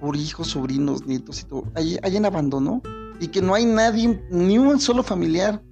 por 0.00 0.16
hijos, 0.16 0.48
sobrinos, 0.48 1.06
nietos 1.06 1.40
y 1.42 1.44
todo? 1.44 1.64
Hay, 1.74 1.98
hay 2.02 2.16
en 2.16 2.26
abandono 2.26 2.82
y 3.20 3.28
que 3.28 3.42
no 3.42 3.54
hay 3.54 3.64
nadie, 3.64 4.22
ni 4.30 4.58
un 4.58 4.78
solo 4.80 5.02
familiar, 5.02 5.62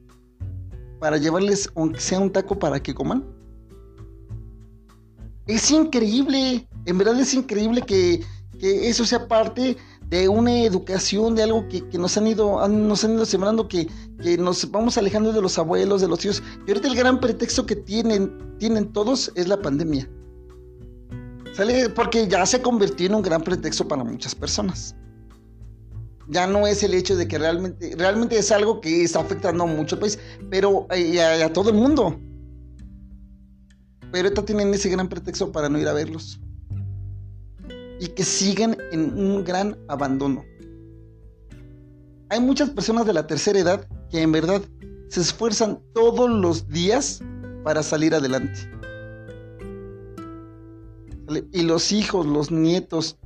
para 0.99 1.19
llevarles, 1.19 1.69
aunque 1.75 2.01
sea 2.01 2.19
un 2.19 2.31
taco 2.31 2.59
para 2.59 2.83
que 2.83 2.95
coman. 2.95 3.25
Es 5.47 5.71
increíble, 5.71 6.67
en 6.87 6.99
verdad 6.99 7.21
es 7.21 7.35
increíble 7.35 7.83
que, 7.83 8.25
eso 8.61 9.05
sea 9.05 9.29
parte 9.29 9.77
de 10.09 10.27
una 10.27 10.63
educación, 10.63 11.35
de 11.35 11.43
algo 11.43 11.69
que, 11.69 11.83
nos 11.99 12.17
han 12.17 12.27
ido, 12.27 12.67
nos 12.67 13.05
han 13.05 13.13
ido 13.13 13.27
sembrando, 13.27 13.69
que, 13.69 13.87
que, 14.23 14.39
nos 14.39 14.71
vamos 14.71 14.97
alejando 14.97 15.35
de 15.35 15.43
los 15.43 15.59
abuelos, 15.59 16.01
de 16.01 16.09
los 16.09 16.25
hijos. 16.25 16.43
Y 16.67 16.71
ahorita 16.71 16.89
el 16.89 16.95
gran 16.95 17.21
pretexto 17.21 17.67
que 17.67 17.77
tienen, 17.77 18.57
tienen 18.59 18.91
todos 18.91 19.31
es 19.35 19.49
la 19.49 19.61
pandemia. 19.61 20.09
¿Sale? 21.55 21.89
Porque 21.89 22.27
ya 22.27 22.45
se 22.47 22.61
convirtió 22.61 23.07
en 23.07 23.15
un 23.15 23.23
gran 23.23 23.43
pretexto 23.43 23.87
para 23.87 24.05
muchas 24.05 24.35
personas 24.35 24.95
ya 26.29 26.47
no 26.47 26.67
es 26.67 26.83
el 26.83 26.95
hecho 26.95 27.17
de 27.17 27.29
que 27.29 27.39
realmente, 27.39 27.95
realmente 27.97 28.39
es 28.39 28.51
algo 28.51 28.81
que 28.81 29.05
está 29.05 29.21
afectando 29.21 29.67
mucho 29.67 29.97
al 29.97 30.01
país, 30.01 30.19
pero 30.51 30.87
eh, 30.91 31.21
a, 31.21 31.47
a, 31.47 31.53
todo 31.53 31.71
el 31.71 31.77
mundo. 31.77 32.19
Pero 34.13 34.29
ahorita 34.29 34.45
tienen 34.45 34.73
ese 34.73 34.89
gran 34.89 35.09
pretexto 35.09 35.51
para 35.53 35.69
no 35.69 35.79
ir 35.79 35.89
a 35.89 35.93
verlos. 35.93 36.41
Y 38.01 38.09
que 38.09 38.25
siguen 38.25 38.77
en 38.93 39.19
un 39.19 39.45
gran 39.45 39.77
abandono. 39.89 40.45
Hay 42.31 42.41
muchas 42.41 42.71
personas 42.71 43.07
de 43.07 43.13
la 43.13 43.27
tercera 43.27 43.59
edad 43.59 43.87
que 44.11 44.23
en 44.23 44.33
verdad 44.33 44.63
se 45.09 45.21
esfuerzan 45.21 45.81
todos 45.95 46.31
los 46.31 46.69
días 46.69 47.21
para 47.63 47.83
salir 47.83 48.15
adelante. 48.15 48.74
Y 51.53 51.63
los 51.63 51.93
hijos, 51.93 52.27
los 52.27 52.51
nietos, 52.51 53.17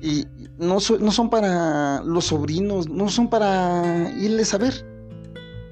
y 0.00 0.26
no, 0.58 0.80
son 0.80 1.30
para 1.30 2.02
los 2.02 2.26
sobrinos, 2.26 2.88
no 2.88 3.08
son 3.08 3.28
para 3.28 4.12
irles 4.16 4.54
a 4.54 4.58
ver, 4.58 4.86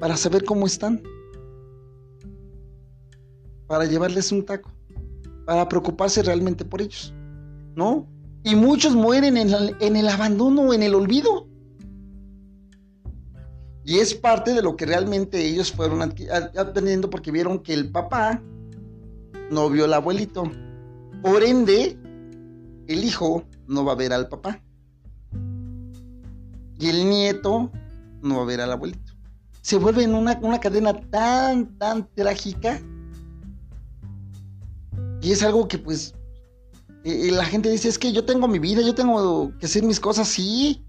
para 0.01 0.17
saber 0.17 0.45
cómo 0.45 0.67
están, 0.67 1.01
para 3.69 3.85
llevarles 3.85 4.33
un 4.33 4.45
taco, 4.45 4.71
para 5.45 5.69
preocuparse 5.69 6.23
realmente 6.23 6.65
por 6.65 6.83
ellos, 6.83 7.15
¿no? 7.77 8.09
Y 8.43 8.57
muchos 8.57 8.95
mueren 8.95 9.37
en, 9.37 9.53
en 9.81 9.97
el 9.97 10.09
abandono, 10.09 10.73
en 10.73 10.83
el 10.83 10.95
olvido. 10.95 11.49
Y 13.85 13.99
es 13.99 14.15
parte 14.15 14.53
de 14.53 14.63
lo 14.63 14.77
que 14.77 14.87
realmente 14.87 15.45
ellos 15.45 15.71
fueron 15.71 16.03
aprendiendo 16.03 17.09
porque 17.09 17.31
vieron 17.31 17.61
que 17.61 17.75
el 17.75 17.91
papá 17.91 18.43
no 19.51 19.71
vio 19.71 19.85
al 19.85 19.95
abuelito. 19.95 20.51
Por 21.23 21.43
ende, 21.43 21.99
el 22.87 23.05
hijo 23.05 23.45
no 23.67 23.85
va 23.85 23.93
a 23.93 23.97
ver 23.97 24.13
al 24.13 24.29
papá. 24.29 24.63
Y 26.79 26.89
el 26.89 27.09
nieto 27.09 27.71
no 28.23 28.37
va 28.37 28.43
a 28.43 28.47
ver 28.47 28.61
al 28.61 28.73
abuelito. 28.73 29.13
Se 29.63 29.77
vuelve 29.77 30.05
en 30.05 30.15
una, 30.15 30.61
cadena 30.61 30.95
tan, 31.11 31.79
tan 31.79 32.09
trágica. 32.15 32.81
Y 35.21 35.33
es 35.33 35.43
algo 35.43 35.67
que 35.67 35.79
pues 35.79 36.15
eh, 37.05 37.29
eh, 37.29 37.31
la 37.33 37.45
gente 37.45 37.71
dice, 37.71 37.89
es 37.89 37.99
que 37.99 38.13
yo 38.13 38.25
tengo 38.25 38.47
mi 38.47 38.59
vida, 38.59 38.83
yo 38.83 38.95
tengo 38.95 39.53
que 39.59 39.67
hacer 39.67 39.83
mis 39.83 39.99
cosas, 39.99 40.29
sí. 40.29 40.85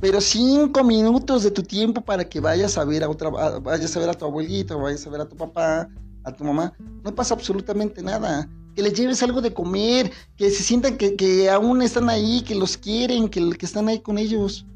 Pero 0.00 0.20
cinco 0.20 0.84
minutos 0.84 1.42
de 1.42 1.50
tu 1.50 1.62
tiempo 1.62 2.00
para 2.00 2.24
que 2.24 2.40
vayas 2.40 2.78
a 2.78 2.84
ver 2.84 3.02
a 3.02 3.08
otra, 3.08 3.28
vayas 3.30 3.96
a 3.96 4.00
ver 4.00 4.08
a 4.10 4.14
tu 4.14 4.24
abuelito, 4.24 4.78
vayas 4.78 5.06
a 5.06 5.10
ver 5.10 5.20
a 5.22 5.28
tu 5.28 5.36
papá, 5.36 5.88
a 6.24 6.32
tu 6.32 6.44
mamá, 6.44 6.72
no 7.02 7.14
pasa 7.14 7.34
absolutamente 7.34 8.02
nada 8.02 8.48
que 8.74 8.82
les 8.82 8.94
lleves 8.94 9.22
algo 9.22 9.40
de 9.40 9.52
comer, 9.52 10.10
que 10.36 10.50
se 10.50 10.62
sientan 10.62 10.96
que, 10.96 11.50
aún 11.50 11.82
están 11.82 12.08
ahí, 12.08 12.42
que 12.42 12.54
los 12.54 12.76
quieren, 12.76 13.28
que, 13.28 13.50
que 13.50 13.66
están 13.66 13.88
ahí 13.88 14.00
con 14.00 14.18
ellos. 14.18 14.66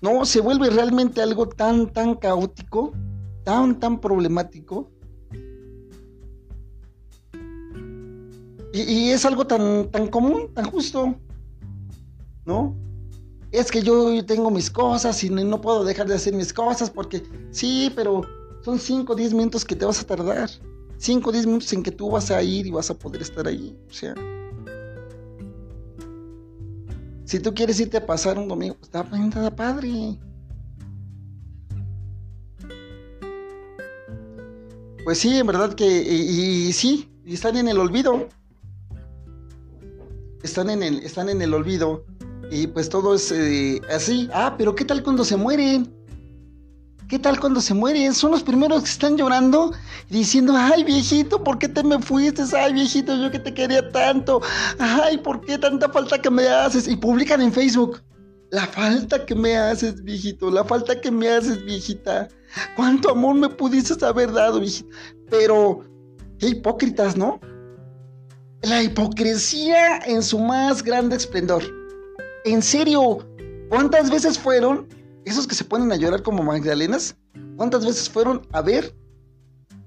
No, 0.00 0.24
se 0.26 0.40
vuelve 0.40 0.68
realmente 0.68 1.22
algo 1.22 1.48
tan, 1.48 1.90
tan 1.90 2.14
caótico, 2.14 2.92
tan, 3.42 3.80
tan 3.80 4.00
problemático. 4.00 4.90
Y, 8.74 8.82
y, 8.82 9.10
es 9.10 9.24
algo 9.24 9.46
tan, 9.46 9.90
tan 9.90 10.08
común, 10.08 10.52
tan 10.52 10.66
justo. 10.66 11.14
¿No? 12.44 12.76
Es 13.50 13.70
que 13.70 13.82
yo 13.82 14.22
tengo 14.26 14.50
mis 14.50 14.68
cosas 14.68 15.22
y 15.24 15.30
no 15.30 15.60
puedo 15.60 15.84
dejar 15.84 16.06
de 16.08 16.16
hacer 16.16 16.34
mis 16.34 16.52
cosas 16.52 16.90
porque 16.90 17.22
sí, 17.50 17.90
pero 17.94 18.22
son 18.64 18.78
5 18.78 19.12
o 19.12 19.16
10 19.16 19.34
minutos 19.34 19.64
que 19.64 19.76
te 19.76 19.84
vas 19.84 20.00
a 20.00 20.06
tardar. 20.06 20.48
5 20.96 21.28
o 21.28 21.32
10 21.32 21.46
minutos 21.46 21.72
en 21.74 21.82
que 21.82 21.90
tú 21.90 22.10
vas 22.10 22.30
a 22.30 22.42
ir 22.42 22.66
y 22.66 22.70
vas 22.70 22.90
a 22.90 22.94
poder 22.94 23.20
estar 23.20 23.46
ahí. 23.46 23.76
O 23.90 23.92
sea. 23.92 24.14
Si 27.26 27.40
tú 27.40 27.52
quieres 27.52 27.78
irte 27.78 27.98
a 27.98 28.06
pasar 28.06 28.38
un 28.38 28.48
domingo, 28.48 28.76
está 28.80 29.04
padre. 29.54 30.18
Pues 35.04 35.18
sí, 35.18 35.36
en 35.36 35.46
verdad 35.46 35.74
que. 35.74 35.86
Y, 35.86 36.72
sí, 36.72 37.10
están 37.26 37.58
en 37.58 37.68
el 37.68 37.78
olvido. 37.78 38.28
Están 40.42 40.70
en 40.70 40.82
el, 40.82 40.98
están 41.00 41.28
en 41.28 41.42
el 41.42 41.52
olvido. 41.52 42.06
Y 42.50 42.66
pues 42.66 42.88
todo 42.88 43.14
es 43.14 43.30
eh, 43.30 43.82
así. 43.90 44.30
Ah, 44.32 44.54
pero 44.56 44.74
¿qué 44.74 44.86
tal 44.86 45.02
cuando 45.02 45.24
se 45.24 45.36
mueren? 45.36 45.93
¿Qué 47.08 47.18
tal 47.18 47.38
cuando 47.38 47.60
se 47.60 47.74
mueren? 47.74 48.14
Son 48.14 48.30
los 48.30 48.42
primeros 48.42 48.82
que 48.82 48.88
están 48.88 49.16
llorando 49.16 49.72
diciendo, 50.08 50.54
ay 50.56 50.84
viejito, 50.84 51.44
¿por 51.44 51.58
qué 51.58 51.68
te 51.68 51.82
me 51.82 52.00
fuiste? 52.00 52.42
Ay 52.56 52.72
viejito, 52.72 53.14
yo 53.16 53.30
que 53.30 53.38
te 53.38 53.52
quería 53.52 53.90
tanto. 53.90 54.40
Ay, 54.78 55.18
¿por 55.18 55.42
qué 55.42 55.58
tanta 55.58 55.88
falta 55.90 56.20
que 56.20 56.30
me 56.30 56.48
haces? 56.48 56.88
Y 56.88 56.96
publican 56.96 57.42
en 57.42 57.52
Facebook. 57.52 58.00
La 58.50 58.66
falta 58.66 59.26
que 59.26 59.34
me 59.34 59.56
haces, 59.56 60.02
viejito. 60.02 60.50
La 60.50 60.64
falta 60.64 60.98
que 61.00 61.10
me 61.10 61.28
haces, 61.28 61.62
viejita. 61.64 62.28
¿Cuánto 62.76 63.10
amor 63.10 63.34
me 63.34 63.48
pudiste 63.48 64.02
haber 64.04 64.32
dado, 64.32 64.60
viejito? 64.60 64.88
Pero, 65.28 65.84
qué 66.38 66.48
hipócritas, 66.48 67.16
¿no? 67.16 67.38
La 68.62 68.82
hipocresía 68.82 69.98
en 70.06 70.22
su 70.22 70.38
más 70.38 70.82
grande 70.82 71.16
esplendor. 71.16 71.62
En 72.44 72.62
serio, 72.62 73.18
¿cuántas 73.68 74.10
veces 74.10 74.38
fueron 74.38 74.86
esos 75.24 75.46
que 75.46 75.54
se 75.54 75.64
ponen 75.64 75.90
a 75.92 75.96
llorar 75.96 76.22
como 76.22 76.42
Magdalenas, 76.42 77.16
¿cuántas 77.56 77.84
veces 77.84 78.08
fueron 78.08 78.46
a 78.52 78.60
ver 78.60 78.94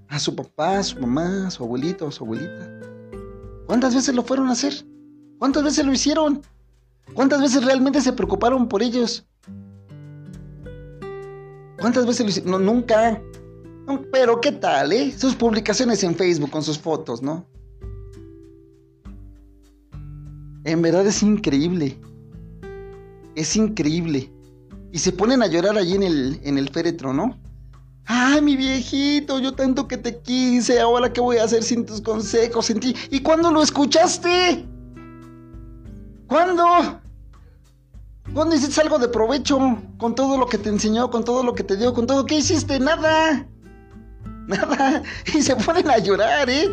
a 0.07 0.19
su 0.19 0.35
papá, 0.35 0.79
a 0.79 0.83
su 0.83 0.99
mamá, 0.99 1.47
a 1.47 1.51
su 1.51 1.63
abuelito, 1.63 2.07
a 2.07 2.11
su 2.11 2.23
abuelita? 2.23 2.79
¿Cuántas 3.65 3.93
veces 3.93 4.15
lo 4.15 4.23
fueron 4.23 4.47
a 4.47 4.53
hacer? 4.53 4.73
¿Cuántas 5.39 5.63
veces 5.63 5.85
lo 5.85 5.93
hicieron? 5.93 6.41
¿Cuántas 7.13 7.41
veces 7.41 7.63
realmente 7.63 8.01
se 8.01 8.13
preocuparon 8.13 8.67
por 8.67 8.81
ellos? 8.81 9.27
¿Cuántas 11.79 12.05
veces 12.05 12.25
lo 12.25 12.29
hicieron? 12.29 12.51
No, 12.51 12.59
nunca. 12.59 13.21
pero 14.11 14.41
¿qué 14.41 14.53
tal, 14.53 14.91
eh? 14.91 15.13
Sus 15.15 15.35
publicaciones 15.35 16.03
en 16.03 16.15
Facebook 16.15 16.49
con 16.49 16.63
sus 16.63 16.79
fotos, 16.79 17.21
¿no? 17.21 17.45
En 20.63 20.81
verdad 20.81 21.05
es 21.05 21.21
increíble. 21.21 21.99
Es 23.35 23.55
increíble. 23.55 24.31
Y 24.91 24.99
se 24.99 25.11
ponen 25.11 25.41
a 25.41 25.47
llorar 25.47 25.77
allí 25.77 25.95
en 25.95 26.03
el, 26.03 26.39
en 26.43 26.57
el 26.57 26.69
féretro, 26.69 27.13
¿no? 27.13 27.37
Ay, 28.05 28.41
mi 28.41 28.55
viejito, 28.55 29.37
yo 29.39 29.53
tanto 29.53 29.87
que 29.87 29.97
te 29.97 30.19
quise, 30.19 30.79
ahora 30.79 31.11
qué 31.11 31.19
voy 31.19 31.37
a 31.37 31.43
hacer 31.43 31.61
sin 31.61 31.85
tus 31.85 31.99
consejos, 31.99 32.67
sin 32.67 32.79
ti. 32.79 32.95
¿Y 33.11 33.19
cuándo 33.19 33.51
lo 33.51 33.61
escuchaste? 33.61 34.65
¿Cuándo? 36.27 37.01
¿Cuándo 38.33 38.55
hiciste 38.55 38.81
algo 38.81 38.97
de 38.97 39.09
provecho? 39.09 39.59
Con 39.97 40.15
todo 40.15 40.37
lo 40.37 40.45
que 40.45 40.57
te 40.57 40.69
enseñó, 40.69 41.09
con 41.09 41.23
todo 41.23 41.43
lo 41.43 41.53
que 41.53 41.63
te 41.63 41.75
dio, 41.75 41.93
con 41.93 42.07
todo. 42.07 42.25
¿Qué 42.25 42.35
hiciste? 42.35 42.79
Nada. 42.79 43.45
Nada. 44.47 45.03
Y 45.33 45.41
se 45.41 45.55
ponen 45.55 45.89
a 45.89 45.97
llorar, 45.97 46.49
¿eh? 46.49 46.69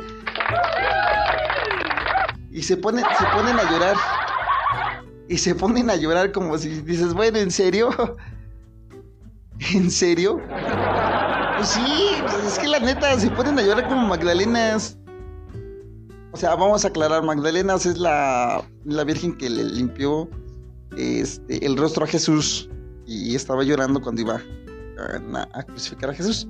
Y 2.53 2.63
se 2.63 2.77
ponen, 2.77 3.05
se 3.19 3.25
ponen 3.37 3.59
a 3.59 3.71
llorar. 3.71 3.97
Y 5.29 5.39
se 5.39 5.55
ponen 5.55 5.91
a 5.91 5.97
llorar 5.97 6.33
como 6.33 6.59
si 6.59 6.69
dices, 6.83 7.15
bueno, 7.15 7.39
¿en 7.39 7.51
serio? 7.51 7.91
¿En 9.75 9.91
serio? 9.91 10.41
Pues 11.57 11.69
sí, 11.69 12.11
pues 12.23 12.45
es 12.45 12.59
que 12.59 12.69
la 12.69 12.81
neta, 12.81 13.19
se 13.19 13.31
ponen 13.31 13.59
a 13.59 13.63
llorar 13.63 13.89
como 13.89 14.09
Magdalenas. 14.09 14.99
O 16.33 16.37
sea, 16.37 16.57
vamos 16.57 16.85
a 16.85 16.89
aclarar, 16.89 17.23
Magdalenas 17.23 17.87
es 17.87 17.97
la, 17.97 18.63
la 18.85 19.05
virgen 19.05 19.37
que 19.37 19.49
le 19.49 19.65
limpió 19.65 20.29
este, 20.97 21.65
el 21.65 21.77
rostro 21.77 22.05
a 22.05 22.09
Jesús 22.09 22.69
y 23.07 23.35
estaba 23.35 23.63
llorando 23.63 24.01
cuando 24.01 24.23
iba 24.23 24.43
a, 25.53 25.63
crucificar 25.63 26.11
a 26.11 26.15
Jesús. 26.15 26.49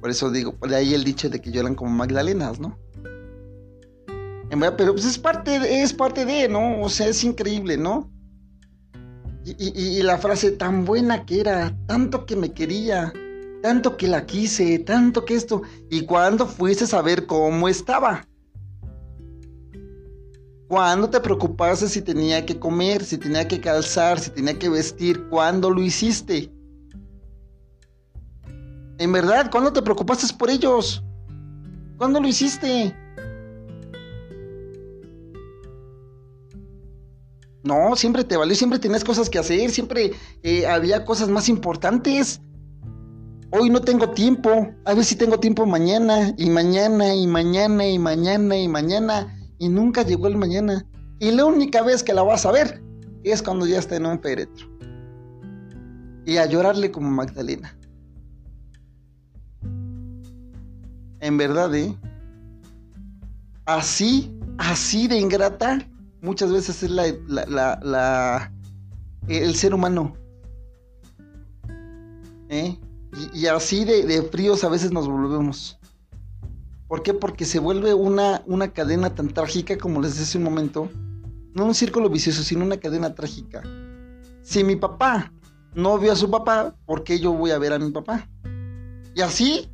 Por 0.00 0.10
eso 0.10 0.30
digo, 0.30 0.54
por 0.54 0.72
ahí 0.72 0.94
el 0.94 1.04
dicho 1.04 1.28
de 1.28 1.40
que 1.40 1.50
lloran 1.50 1.74
como 1.74 1.90
Magdalenas, 1.90 2.60
¿no? 2.60 2.78
Pero 4.48 4.92
pues 4.92 5.04
es 5.04 5.18
parte, 5.18 5.58
de, 5.58 5.82
es 5.82 5.92
parte 5.92 6.24
de, 6.24 6.48
¿no? 6.48 6.80
O 6.80 6.88
sea, 6.88 7.08
es 7.08 7.24
increíble, 7.24 7.76
¿no? 7.76 8.10
Y, 9.44 10.02
la 10.02 10.18
frase 10.18 10.50
tan 10.52 10.84
buena 10.84 11.24
que 11.24 11.40
era, 11.40 11.72
tanto 11.86 12.26
que 12.26 12.34
me 12.34 12.52
quería, 12.52 13.12
tanto 13.62 13.96
que 13.96 14.08
la 14.08 14.26
quise, 14.26 14.80
tanto 14.80 15.24
que 15.24 15.36
esto. 15.36 15.62
¿Y 15.88 16.02
cuando 16.02 16.46
fuiste 16.46 16.84
a 16.84 16.88
saber 16.88 17.26
cómo 17.26 17.68
estaba? 17.68 18.26
¿Cuándo 20.66 21.08
te 21.08 21.20
preocupaste 21.20 21.88
si 21.88 22.02
tenía 22.02 22.44
que 22.44 22.58
comer, 22.58 23.04
si 23.04 23.18
tenía 23.18 23.46
que 23.46 23.60
calzar, 23.60 24.18
si 24.18 24.30
tenía 24.30 24.58
que 24.58 24.68
vestir? 24.68 25.28
¿Cuándo 25.28 25.70
lo 25.70 25.80
hiciste? 25.80 26.52
En 28.98 29.12
verdad, 29.12 29.48
¿cuándo 29.52 29.72
te 29.72 29.80
preocupaste 29.80 30.26
por 30.36 30.50
ellos? 30.50 31.04
¿Cuándo 31.98 32.20
lo 32.20 32.26
hiciste? 32.26 32.96
No, 37.66 37.96
siempre 37.96 38.24
te 38.24 38.36
valió, 38.36 38.54
siempre 38.54 38.78
tenías 38.78 39.04
cosas 39.04 39.28
que 39.28 39.38
hacer, 39.38 39.70
siempre 39.70 40.12
eh, 40.42 40.66
había 40.66 41.04
cosas 41.04 41.28
más 41.28 41.48
importantes. 41.48 42.40
Hoy 43.50 43.70
no 43.70 43.80
tengo 43.80 44.10
tiempo, 44.10 44.68
a 44.84 44.94
ver 44.94 45.04
si 45.04 45.16
tengo 45.16 45.38
tiempo 45.40 45.66
mañana, 45.66 46.32
y 46.36 46.48
mañana, 46.48 47.14
y 47.14 47.26
mañana, 47.26 47.86
y 47.86 47.98
mañana, 47.98 48.56
y 48.56 48.68
mañana 48.68 49.36
y 49.58 49.68
nunca 49.68 50.02
llegó 50.02 50.26
el 50.26 50.36
mañana. 50.36 50.86
Y 51.18 51.30
la 51.30 51.44
única 51.44 51.82
vez 51.82 52.02
que 52.02 52.12
la 52.12 52.22
vas 52.22 52.44
a 52.46 52.52
ver 52.52 52.82
es 53.24 53.42
cuando 53.42 53.66
ya 53.66 53.78
está 53.78 53.96
en 53.96 54.06
un 54.06 54.20
féretro. 54.20 54.68
Y 56.24 56.36
a 56.36 56.46
llorarle 56.46 56.90
como 56.90 57.10
Magdalena. 57.10 57.76
En 61.20 61.36
verdad, 61.38 61.74
¿eh? 61.74 61.96
Así, 63.64 64.32
así 64.58 65.08
de 65.08 65.18
ingrata, 65.18 65.78
muchas 66.26 66.52
veces 66.52 66.82
es 66.82 66.90
la, 66.90 67.06
la, 67.28 68.52
el 69.28 69.54
ser 69.54 69.72
humano. 69.72 70.14
¿Eh? 72.48 72.78
Y, 73.32 73.46
así 73.46 73.84
de, 73.84 74.22
fríos 74.22 74.64
a 74.64 74.68
veces 74.68 74.92
nos 74.92 75.08
volvemos. 75.08 75.78
¿Por 76.88 77.02
qué? 77.02 77.14
Porque 77.14 77.44
se 77.44 77.60
vuelve 77.60 77.94
una, 77.94 78.42
una 78.46 78.72
cadena 78.72 79.14
tan 79.14 79.28
trágica 79.28 79.78
como 79.78 80.02
les 80.02 80.10
decía 80.12 80.24
hace 80.24 80.38
un 80.38 80.44
momento. 80.44 80.90
No 81.54 81.64
un 81.64 81.74
círculo 81.74 82.10
vicioso, 82.10 82.42
sino 82.42 82.64
una 82.64 82.76
cadena 82.76 83.14
trágica. 83.14 83.62
Si 84.42 84.62
mi 84.62 84.76
papá 84.76 85.32
no 85.74 85.98
vio 85.98 86.12
a 86.12 86.16
su 86.16 86.30
papá, 86.30 86.76
¿por 86.84 87.04
qué 87.04 87.18
yo 87.18 87.32
voy 87.32 87.52
a 87.52 87.58
ver 87.58 87.72
a 87.72 87.78
mi 87.78 87.90
papá? 87.90 88.28
Y 89.14 89.22
así, 89.22 89.70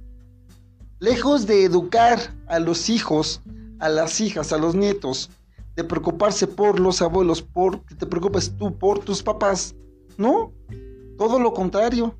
lejos 1.00 1.46
de 1.46 1.64
educar 1.64 2.18
a 2.46 2.60
los 2.60 2.88
hijos, 2.88 3.42
a 3.80 3.88
las 3.88 4.20
hijas, 4.20 4.52
a 4.52 4.58
los 4.58 4.74
nietos, 4.74 5.30
de 5.76 5.84
preocuparse 5.84 6.46
por 6.46 6.78
los 6.78 7.00
abuelos, 7.00 7.42
por 7.42 7.84
que 7.84 7.94
te 7.94 8.06
preocupes 8.06 8.54
tú 8.56 8.76
por 8.76 8.98
tus 9.00 9.22
papás, 9.22 9.74
¿no? 10.16 10.52
Todo 11.18 11.38
lo 11.38 11.52
contrario. 11.52 12.14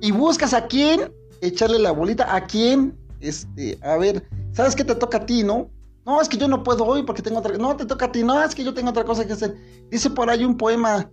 Y 0.00 0.12
buscas 0.12 0.54
a 0.54 0.66
quién 0.66 1.12
echarle 1.40 1.78
la 1.78 1.92
bolita, 1.92 2.34
a 2.34 2.46
quién 2.46 2.96
este, 3.24 3.78
a 3.82 3.96
ver, 3.96 4.22
¿sabes 4.52 4.76
qué 4.76 4.84
te 4.84 4.94
toca 4.94 5.18
a 5.18 5.26
ti, 5.26 5.42
no? 5.42 5.70
No, 6.04 6.20
es 6.20 6.28
que 6.28 6.36
yo 6.36 6.46
no 6.46 6.62
puedo 6.62 6.84
hoy 6.84 7.02
porque 7.02 7.22
tengo 7.22 7.38
otra... 7.38 7.56
No, 7.56 7.74
te 7.76 7.86
toca 7.86 8.06
a 8.06 8.12
ti, 8.12 8.22
no, 8.22 8.42
es 8.42 8.54
que 8.54 8.62
yo 8.62 8.74
tengo 8.74 8.90
otra 8.90 9.04
cosa 9.04 9.26
que 9.26 9.32
hacer. 9.32 9.56
Dice 9.90 10.10
por 10.10 10.28
ahí 10.28 10.44
un 10.44 10.56
poema 10.56 11.10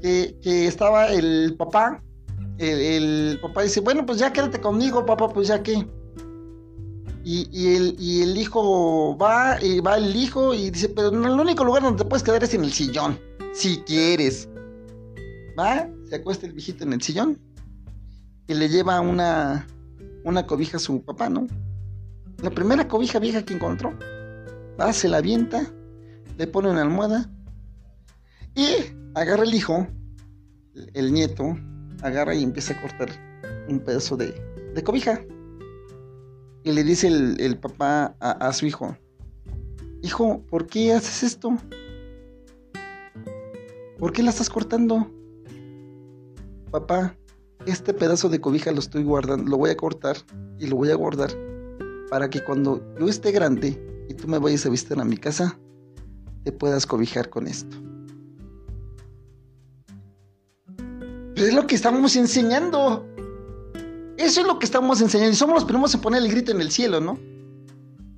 que, 0.00 0.66
estaba 0.66 1.06
el 1.12 1.54
papá, 1.56 2.02
el, 2.58 3.38
papá 3.40 3.62
dice, 3.62 3.80
bueno, 3.80 4.04
pues 4.04 4.18
ya 4.18 4.32
quédate 4.32 4.60
conmigo, 4.60 5.06
papá, 5.06 5.28
pues 5.28 5.46
ya 5.46 5.62
qué. 5.62 5.86
Y, 7.24 8.22
el, 8.22 8.36
hijo 8.36 9.16
va, 9.16 9.62
y 9.62 9.80
va 9.80 9.96
el 9.96 10.16
hijo 10.16 10.54
y 10.54 10.70
dice, 10.70 10.88
pero 10.88 11.08
el 11.08 11.40
único 11.40 11.62
lugar 11.64 11.82
donde 11.82 12.02
te 12.02 12.08
puedes 12.08 12.24
quedar 12.24 12.42
es 12.42 12.52
en 12.54 12.64
el 12.64 12.72
sillón, 12.72 13.18
si 13.54 13.78
quieres. 13.82 14.48
Va, 15.58 15.88
se 16.08 16.16
acuesta 16.16 16.46
el 16.46 16.52
viejito 16.52 16.84
en 16.84 16.94
el 16.94 17.02
sillón 17.02 17.38
y 18.48 18.54
le 18.54 18.68
lleva 18.68 19.00
una, 19.00 19.66
una 20.24 20.46
cobija 20.46 20.78
a 20.78 20.80
su 20.80 21.02
papá, 21.02 21.28
¿no? 21.28 21.46
La 22.42 22.50
primera 22.50 22.88
cobija 22.88 23.20
vieja 23.20 23.44
que 23.44 23.54
encontró. 23.54 23.96
Va, 24.80 24.92
se 24.92 25.08
la 25.08 25.18
avienta, 25.18 25.72
le 26.38 26.46
pone 26.48 26.70
una 26.70 26.82
almohada 26.82 27.30
y 28.54 28.66
agarra 29.14 29.44
el 29.44 29.54
hijo, 29.54 29.86
el 30.94 31.12
nieto, 31.12 31.56
agarra 32.02 32.34
y 32.34 32.42
empieza 32.42 32.74
a 32.74 32.80
cortar 32.80 33.08
un 33.68 33.80
pedazo 33.80 34.16
de, 34.16 34.34
cobija. 34.84 35.20
Y 36.64 36.72
le 36.72 36.84
dice 36.84 37.08
el, 37.08 37.58
papá 37.58 38.14
a, 38.20 38.52
su 38.52 38.66
hijo, 38.66 38.96
hijo, 40.02 40.42
¿por 40.48 40.66
qué 40.66 40.92
haces 40.92 41.24
esto? 41.24 41.56
¿Por 43.98 44.12
qué 44.12 44.22
la 44.22 44.30
estás 44.30 44.48
cortando? 44.48 45.10
Papá, 46.70 47.16
este 47.66 47.92
pedazo 47.92 48.28
de 48.28 48.40
cobija 48.40 48.70
lo 48.70 48.78
estoy 48.78 49.02
guardando, 49.02 49.50
lo 49.50 49.58
voy 49.58 49.70
a 49.70 49.76
cortar 49.76 50.16
y 50.58 50.66
lo 50.66 50.76
voy 50.76 50.90
a 50.90 50.94
guardar 50.94 51.30
para 52.12 52.28
que 52.28 52.44
cuando 52.44 52.82
yo 52.98 53.08
esté 53.08 53.32
grande 53.32 54.04
y 54.08 54.14
tú 54.14 54.28
me 54.28 54.38
vayas 54.38 54.66
a 54.66 54.68
visitar 54.68 55.00
a 55.00 55.04
mi 55.04 55.16
casa, 55.16 55.58
te 56.44 56.52
puedas 56.52 56.86
cobijar 56.86 57.30
con 57.30 57.46
esto. 57.46 57.76
Pero 61.34 61.46
es 61.46 61.54
lo 61.54 61.66
que 61.66 61.74
estamos 61.74 62.14
enseñando. 62.16 63.11
Eso 64.22 64.40
es 64.40 64.46
lo 64.46 64.56
que 64.60 64.66
estamos 64.66 65.00
enseñando. 65.00 65.32
Y 65.32 65.36
somos 65.36 65.56
los 65.56 65.64
primeros 65.64 65.92
en 65.94 66.00
poner 66.00 66.22
el 66.22 66.30
grito 66.30 66.52
en 66.52 66.60
el 66.60 66.70
cielo, 66.70 67.00
¿no? 67.00 67.18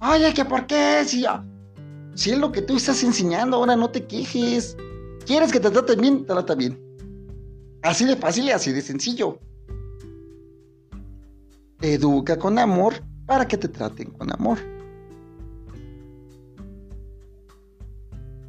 Oye, 0.02 0.34
¿que 0.34 0.44
por 0.44 0.66
qué? 0.66 1.02
Si, 1.06 1.24
si 2.14 2.30
es 2.30 2.38
lo 2.38 2.52
que 2.52 2.60
tú 2.60 2.76
estás 2.76 3.02
enseñando, 3.02 3.56
ahora 3.56 3.74
no 3.74 3.88
te 3.88 4.04
quejes. 4.04 4.76
¿Quieres 5.24 5.50
que 5.50 5.60
te 5.60 5.70
traten 5.70 5.98
bien? 5.98 6.26
Trata 6.26 6.54
bien. 6.54 6.78
Así 7.82 8.04
de 8.04 8.16
fácil 8.16 8.44
y 8.44 8.50
así 8.50 8.70
de 8.70 8.82
sencillo. 8.82 9.38
Educa 11.80 12.38
con 12.38 12.58
amor 12.58 12.94
para 13.24 13.48
que 13.48 13.56
te 13.56 13.68
traten 13.68 14.10
con 14.10 14.30
amor. 14.30 14.58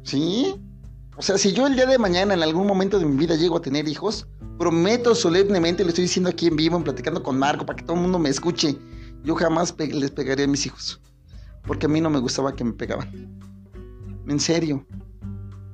¿Sí? 0.02 0.60
O 1.18 1.22
sea, 1.22 1.38
si 1.38 1.52
yo 1.52 1.66
el 1.66 1.76
día 1.76 1.86
de 1.86 1.96
mañana 1.96 2.34
en 2.34 2.42
algún 2.42 2.66
momento 2.66 2.98
de 2.98 3.06
mi 3.06 3.16
vida 3.16 3.36
llego 3.36 3.56
a 3.56 3.62
tener 3.62 3.88
hijos, 3.88 4.26
prometo 4.58 5.14
solemnemente, 5.14 5.82
le 5.82 5.88
estoy 5.88 6.02
diciendo 6.02 6.28
aquí 6.28 6.46
en 6.46 6.56
vivo, 6.56 6.76
en 6.76 6.84
platicando 6.84 7.22
con 7.22 7.38
Marco, 7.38 7.64
para 7.64 7.76
que 7.76 7.84
todo 7.84 7.96
el 7.96 8.02
mundo 8.02 8.18
me 8.18 8.28
escuche, 8.28 8.76
yo 9.24 9.34
jamás 9.34 9.74
les 9.78 10.10
pegaría 10.10 10.44
a 10.44 10.48
mis 10.48 10.66
hijos. 10.66 11.00
Porque 11.66 11.86
a 11.86 11.88
mí 11.88 12.02
no 12.02 12.10
me 12.10 12.18
gustaba 12.18 12.54
que 12.54 12.64
me 12.64 12.74
pegaban. 12.74 13.10
En 14.28 14.38
serio, 14.38 14.86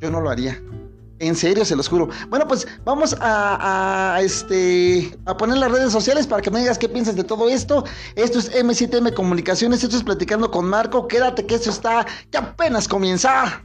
yo 0.00 0.12
no 0.12 0.20
lo 0.20 0.30
haría. 0.30 0.62
En 1.18 1.34
serio, 1.34 1.64
se 1.64 1.74
los 1.74 1.88
juro. 1.88 2.08
Bueno, 2.28 2.46
pues 2.46 2.66
vamos 2.84 3.16
a, 3.20 4.18
este, 4.22 5.16
a 5.24 5.36
poner 5.36 5.58
las 5.58 5.72
redes 5.72 5.92
sociales 5.92 6.26
para 6.26 6.40
que 6.40 6.52
me 6.52 6.60
digas 6.60 6.78
qué 6.78 6.88
piensas 6.88 7.16
de 7.16 7.24
todo 7.24 7.48
esto. 7.48 7.84
Esto 8.14 8.38
es 8.38 8.52
M7M 8.52 9.12
Comunicaciones, 9.14 9.82
esto 9.82 9.96
es 9.96 10.04
Platicando 10.04 10.52
con 10.52 10.66
Marco. 10.66 11.08
Quédate 11.08 11.46
que 11.46 11.56
esto 11.56 11.70
está, 11.70 12.06
que 12.30 12.38
apenas 12.38 12.86
comienza. 12.86 13.64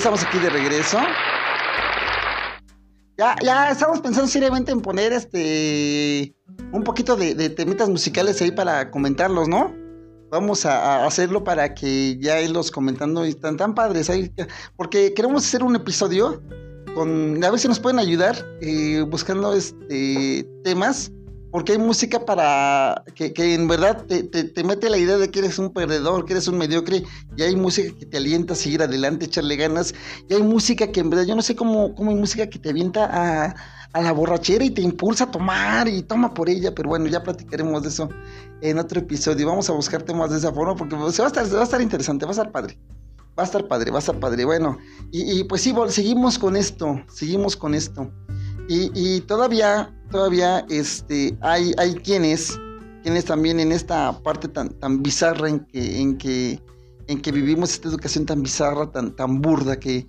Estamos 0.00 0.24
aquí 0.24 0.38
de 0.38 0.48
regreso. 0.48 0.96
Ya, 3.18 3.68
estamos 3.70 4.00
pensando 4.00 4.28
seriamente 4.28 4.72
en 4.72 4.80
poner 4.80 5.12
este 5.12 6.34
un 6.72 6.82
poquito 6.84 7.16
de, 7.16 7.50
temitas 7.50 7.86
musicales 7.90 8.40
ahí 8.40 8.50
para 8.50 8.90
comentarlos, 8.90 9.46
¿no? 9.46 9.74
Vamos 10.30 10.64
a, 10.64 11.04
hacerlo 11.04 11.44
para 11.44 11.74
que 11.74 12.16
ya 12.18 12.40
los 12.48 12.70
comentando 12.70 13.26
y 13.26 13.28
están 13.28 13.58
tan 13.58 13.74
padres 13.74 14.08
ahí. 14.08 14.32
Porque 14.74 15.12
queremos 15.12 15.44
hacer 15.44 15.62
un 15.62 15.76
episodio 15.76 16.42
con. 16.94 17.44
A 17.44 17.50
ver 17.50 17.60
si 17.60 17.68
nos 17.68 17.78
pueden 17.78 17.98
ayudar 17.98 18.36
eh, 18.62 19.04
buscando 19.06 19.52
este 19.52 20.48
temas 20.64 21.12
porque 21.50 21.72
hay 21.72 21.78
música 21.78 22.24
para 22.24 23.02
que, 23.14 23.32
en 23.54 23.68
verdad 23.68 24.04
te, 24.06 24.64
mete 24.64 24.88
la 24.88 24.98
idea 24.98 25.18
de 25.18 25.30
que 25.30 25.40
eres 25.40 25.58
un 25.58 25.72
perdedor, 25.72 26.24
que 26.24 26.34
eres 26.34 26.48
un 26.48 26.58
mediocre, 26.58 27.02
y 27.36 27.42
hay 27.42 27.56
música 27.56 27.96
que 27.98 28.06
te 28.06 28.16
alienta 28.16 28.52
a 28.52 28.56
seguir 28.56 28.82
adelante, 28.82 29.26
echarle 29.26 29.56
ganas, 29.56 29.94
y 30.28 30.34
hay 30.34 30.42
música 30.42 30.92
que 30.92 31.00
en 31.00 31.10
verdad 31.10 31.26
yo 31.26 31.34
no 31.34 31.42
sé 31.42 31.56
cómo, 31.56 31.94
cómo 31.94 32.10
hay 32.10 32.16
música 32.16 32.48
que 32.48 32.58
te 32.58 32.70
avienta 32.70 33.08
a, 33.52 33.54
la 34.00 34.12
borrachera 34.12 34.64
y 34.64 34.70
te 34.70 34.82
impulsa 34.82 35.24
a 35.24 35.30
tomar 35.32 35.88
y 35.88 36.02
toma 36.02 36.32
por 36.32 36.48
ella, 36.48 36.72
pero 36.72 36.90
bueno, 36.90 37.06
ya 37.06 37.24
platicaremos 37.24 37.82
de 37.82 37.88
eso 37.88 38.08
en 38.60 38.78
otro 38.78 39.00
episodio. 39.00 39.48
Vamos 39.48 39.68
a 39.68 39.72
buscar 39.72 40.02
temas 40.02 40.30
de 40.30 40.38
esa 40.38 40.52
forma 40.52 40.76
porque 40.76 40.94
va, 40.94 41.06
a 41.06 41.08
estar, 41.08 41.32
va 41.34 41.60
a 41.60 41.64
estar 41.64 41.80
interesante, 41.80 42.24
va 42.24 42.30
a 42.30 42.34
estar 42.34 42.52
padre. 42.52 42.78
Va 43.38 43.44
a 43.44 43.46
estar 43.46 43.66
padre, 43.66 43.90
va 43.90 43.98
a 43.98 44.00
estar 44.00 44.18
padre. 44.18 44.44
Bueno, 44.44 44.78
y, 45.10 45.44
pues 45.44 45.62
sí, 45.62 45.74
seguimos 45.88 46.38
con 46.38 46.56
esto, 46.56 47.02
seguimos 47.12 47.56
con 47.56 47.74
esto. 47.74 48.12
Y, 48.68 49.22
todavía, 49.22 49.92
todavía 50.10 50.64
este, 50.68 51.36
hay, 51.40 51.72
hay 51.78 51.94
quienes, 51.94 52.58
quienes 53.02 53.24
también 53.24 53.60
en 53.60 53.72
esta 53.72 54.20
parte 54.22 54.48
tan, 54.48 54.70
tan 54.78 55.02
bizarra 55.02 55.48
en 55.48 55.60
que, 55.60 56.00
en, 56.00 56.18
que, 56.18 56.60
en 57.06 57.20
que 57.20 57.32
vivimos 57.32 57.72
esta 57.72 57.88
educación 57.88 58.26
tan 58.26 58.42
bizarra, 58.42 58.90
tan, 58.90 59.14
tan 59.16 59.40
burda 59.40 59.78
que, 59.78 60.08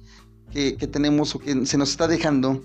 que, 0.51 0.75
que 0.75 0.87
tenemos 0.87 1.35
o 1.35 1.39
que 1.39 1.65
se 1.65 1.77
nos 1.77 1.91
está 1.91 2.07
dejando, 2.07 2.61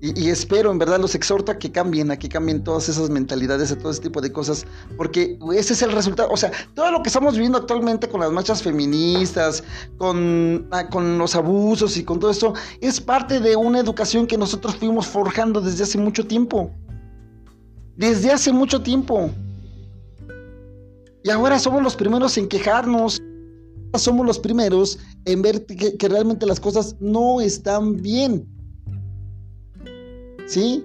y, 0.00 0.28
espero, 0.28 0.70
en 0.70 0.78
verdad, 0.78 1.00
los 1.00 1.16
exhorto 1.16 1.50
a 1.50 1.58
que 1.58 1.72
cambien, 1.72 2.12
a 2.12 2.16
que 2.16 2.28
cambien 2.28 2.62
todas 2.62 2.88
esas 2.88 3.10
mentalidades, 3.10 3.72
a 3.72 3.78
todo 3.78 3.90
ese 3.90 4.00
tipo 4.00 4.20
de 4.20 4.30
cosas, 4.30 4.64
porque 4.96 5.36
ese 5.56 5.72
es 5.72 5.82
el 5.82 5.90
resultado. 5.90 6.30
O 6.30 6.36
sea, 6.36 6.52
todo 6.74 6.92
lo 6.92 7.02
que 7.02 7.08
estamos 7.08 7.34
viviendo 7.34 7.58
actualmente 7.58 8.08
con 8.08 8.20
las 8.20 8.30
marchas 8.30 8.62
feministas, 8.62 9.64
con, 9.96 10.68
ah, 10.70 10.88
con 10.88 11.18
los 11.18 11.34
abusos 11.34 11.96
y 11.96 12.04
con 12.04 12.20
todo 12.20 12.30
esto, 12.30 12.54
es 12.80 13.00
parte 13.00 13.40
de 13.40 13.56
una 13.56 13.80
educación 13.80 14.28
que 14.28 14.38
nosotros 14.38 14.76
fuimos 14.76 15.08
forjando 15.08 15.60
desde 15.60 15.82
hace 15.82 15.98
mucho 15.98 16.24
tiempo. 16.24 16.70
Desde 17.96 18.30
hace 18.30 18.52
mucho 18.52 18.80
tiempo. 18.80 19.32
Y 21.24 21.30
ahora 21.30 21.58
somos 21.58 21.82
los 21.82 21.96
primeros 21.96 22.38
en 22.38 22.46
quejarnos. 22.46 23.20
Somos 23.94 24.24
los 24.24 24.38
primeros 24.38 25.00
en 25.24 25.42
ver 25.42 25.66
que 25.66 26.08
realmente 26.08 26.46
las 26.46 26.60
cosas 26.60 26.94
no 27.00 27.40
están 27.40 27.96
bien 27.96 28.46
¿sí? 30.48 30.84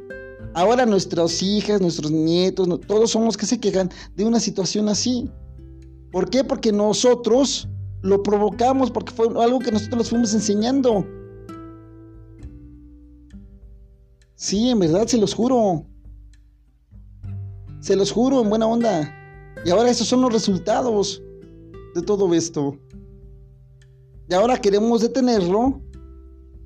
Ahora 0.54 0.86
nuestras 0.86 1.42
hijas, 1.42 1.82
nuestros 1.82 2.12
nietos, 2.12 2.68
todos 2.88 3.12
somos 3.12 3.36
que 3.36 3.48
se 3.48 3.60
quejan 3.60 3.90
de 4.16 4.26
una 4.26 4.40
situación 4.40 4.88
así. 4.90 5.32
¿Por 6.12 6.30
qué? 6.30 6.44
Porque 6.44 6.72
nosotros 6.72 7.68
lo 8.02 8.22
provocamos, 8.22 8.92
porque 8.92 9.14
fue 9.14 9.28
algo 9.42 9.60
que 9.60 9.72
nosotros 9.72 10.00
les 10.00 10.10
fuimos 10.10 10.34
enseñando. 10.34 11.08
Sí, 14.36 14.70
en 14.70 14.80
verdad, 14.80 15.08
se 15.08 15.18
los 15.18 15.34
juro. 15.34 15.86
Se 17.80 17.96
los 17.96 18.12
juro, 18.12 18.42
en 18.42 18.50
buena 18.50 18.68
onda. 18.68 19.12
Y 19.66 19.72
ahora 19.72 19.90
esos 19.90 20.08
son 20.08 20.22
los 20.22 20.32
resultados 20.32 21.24
de 21.96 22.02
todo 22.02 22.34
esto. 22.34 22.78
Y 24.30 24.34
ahora 24.34 24.60
queremos 24.60 25.02
detenerlo 25.02 25.82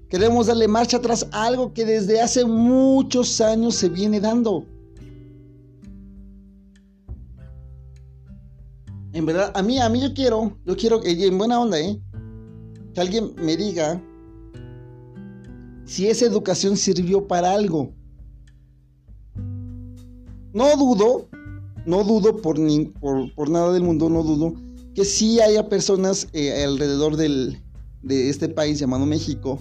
Queremos 0.09 0.47
darle 0.47 0.69
marcha 0.69 0.97
atrás 0.97 1.27
a 1.31 1.45
algo 1.45 1.73
que 1.73 1.83
desde 1.83 2.21
hace 2.21 2.45
muchos 2.45 3.41
años 3.41 3.75
se 3.75 3.89
viene 3.89 4.21
dando. 4.21 4.65
En 9.11 9.25
verdad, 9.25 9.51
a 9.53 9.61
mí, 9.61 9.79
a 9.79 9.89
mí 9.89 10.01
yo 10.01 10.13
quiero, 10.13 10.57
yo 10.63 10.77
quiero 10.77 11.01
que 11.01 11.11
en 11.11 11.37
buena 11.37 11.59
onda, 11.59 11.79
¿eh? 11.79 11.99
Que 12.93 13.01
alguien 13.01 13.33
me 13.35 13.57
diga 13.57 14.01
si 15.85 16.07
esa 16.07 16.25
educación 16.25 16.77
sirvió 16.77 17.27
para 17.27 17.51
algo. 17.51 17.91
No 20.53 20.77
dudo, 20.77 21.27
no 21.85 22.03
dudo 22.05 22.37
por, 22.37 22.57
ni, 22.59 22.85
por, 22.85 23.49
nada 23.49 23.73
del 23.73 23.83
mundo, 23.83 24.09
no 24.09 24.23
dudo 24.23 24.53
que 24.95 25.05
sí 25.05 25.39
haya 25.39 25.69
personas 25.69 26.27
eh, 26.33 26.63
alrededor 26.63 27.17
del, 27.17 27.61
de 28.01 28.29
este 28.29 28.49
país 28.49 28.79
llamado 28.79 29.05
México 29.05 29.59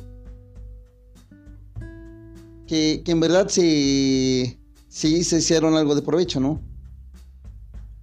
que, 2.67 3.03
en 3.07 3.21
verdad 3.21 3.49
sí, 3.49 4.59
sí 4.89 5.25
se 5.25 5.39
hicieron 5.39 5.75
algo 5.75 5.95
de 5.95 6.03
provecho, 6.03 6.41
¿no? 6.41 6.61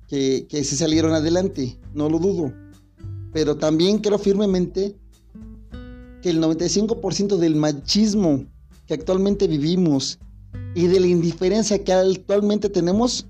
Que, 0.07 0.45
que 0.47 0.63
se 0.63 0.75
salieron 0.75 1.13
adelante, 1.13 1.79
no 1.93 2.09
lo 2.09 2.19
dudo. 2.19 2.53
Pero 3.31 3.57
también 3.57 3.97
creo 3.97 4.19
firmemente 4.19 4.95
que 6.21 6.29
el 6.29 6.41
95% 6.41 7.37
del 7.37 7.55
machismo 7.55 8.45
que 8.87 8.93
actualmente 8.93 9.47
vivimos 9.47 10.19
y 10.75 10.87
de 10.87 10.99
la 10.99 11.07
indiferencia 11.07 11.83
que 11.83 11.93
actualmente 11.93 12.69
tenemos 12.69 13.27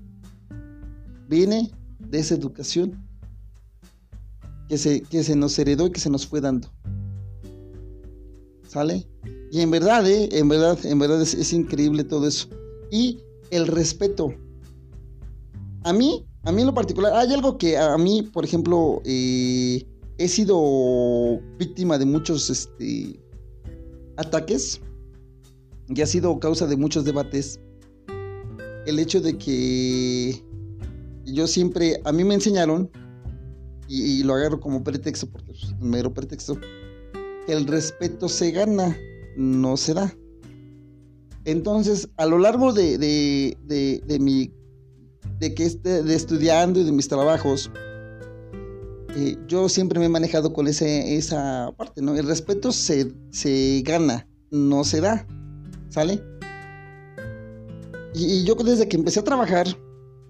viene 1.28 1.70
de 1.98 2.18
esa 2.18 2.34
educación 2.34 3.02
que 4.68 4.78
se, 4.78 5.02
que 5.02 5.22
se 5.22 5.36
nos 5.36 5.58
heredó 5.58 5.86
y 5.86 5.90
que 5.90 6.00
se 6.00 6.10
nos 6.10 6.26
fue 6.26 6.40
dando. 6.40 6.68
¿Sale? 8.68 9.06
Y 9.54 9.60
en 9.60 9.70
verdad, 9.70 10.04
¿eh? 10.04 10.28
en 10.32 10.48
verdad, 10.48 10.84
en 10.84 10.98
verdad 10.98 11.22
es, 11.22 11.52
increíble 11.52 12.02
todo 12.02 12.26
eso. 12.26 12.48
Y 12.90 13.20
el 13.52 13.68
respeto. 13.68 14.34
A 15.84 15.92
mí, 15.92 16.26
a 16.42 16.50
mí 16.50 16.62
en 16.62 16.66
lo 16.66 16.74
particular, 16.74 17.12
hay 17.14 17.32
algo 17.32 17.56
que 17.56 17.78
a 17.78 17.96
mí, 17.96 18.22
por 18.22 18.44
ejemplo, 18.44 19.00
eh, 19.04 19.86
he 20.18 20.26
sido 20.26 21.40
víctima 21.56 21.98
de 21.98 22.04
muchos 22.04 22.50
este, 22.50 23.20
ataques 24.16 24.80
y 25.86 26.02
ha 26.02 26.06
sido 26.06 26.36
causa 26.40 26.66
de 26.66 26.76
muchos 26.76 27.04
debates. 27.04 27.60
El 28.86 28.98
hecho 28.98 29.20
de 29.20 29.38
que 29.38 30.42
yo 31.26 31.46
siempre, 31.46 32.00
a 32.02 32.10
mí 32.10 32.24
me 32.24 32.34
enseñaron, 32.34 32.90
y, 33.86 34.24
lo 34.24 34.34
agarro 34.34 34.58
como 34.58 34.82
pretexto, 34.82 35.28
porque 35.28 35.52
es 35.52 35.62
un 35.80 35.90
mero 35.90 36.12
pretexto, 36.12 36.58
que 37.46 37.52
el 37.52 37.68
respeto 37.68 38.28
se 38.28 38.50
gana 38.50 38.98
no 39.36 39.76
se 39.76 39.94
da. 39.94 40.14
Entonces, 41.44 42.08
a 42.16 42.26
lo 42.26 42.38
largo 42.38 42.72
de, 42.72 42.96
de, 42.98 44.18
mi, 44.18 44.50
de 45.38 45.54
que 45.54 45.64
esté 45.64 46.02
de 46.02 46.14
estudiando 46.14 46.80
y 46.80 46.84
de 46.84 46.92
mis 46.92 47.08
trabajos, 47.08 47.70
eh, 49.16 49.36
yo 49.46 49.68
siempre 49.68 50.00
me 50.00 50.06
he 50.06 50.08
manejado 50.08 50.52
con 50.52 50.66
ese, 50.66 51.16
esa 51.16 51.72
parte, 51.76 52.00
¿no? 52.00 52.14
El 52.16 52.26
respeto 52.26 52.72
se, 52.72 53.12
se 53.30 53.82
gana, 53.84 54.26
no 54.50 54.84
se 54.84 55.00
da, 55.02 55.26
¿sale? 55.90 56.22
Y, 58.14 58.44
yo 58.44 58.54
desde 58.54 58.88
que 58.88 58.96
empecé 58.96 59.20
a 59.20 59.24
trabajar, 59.24 59.66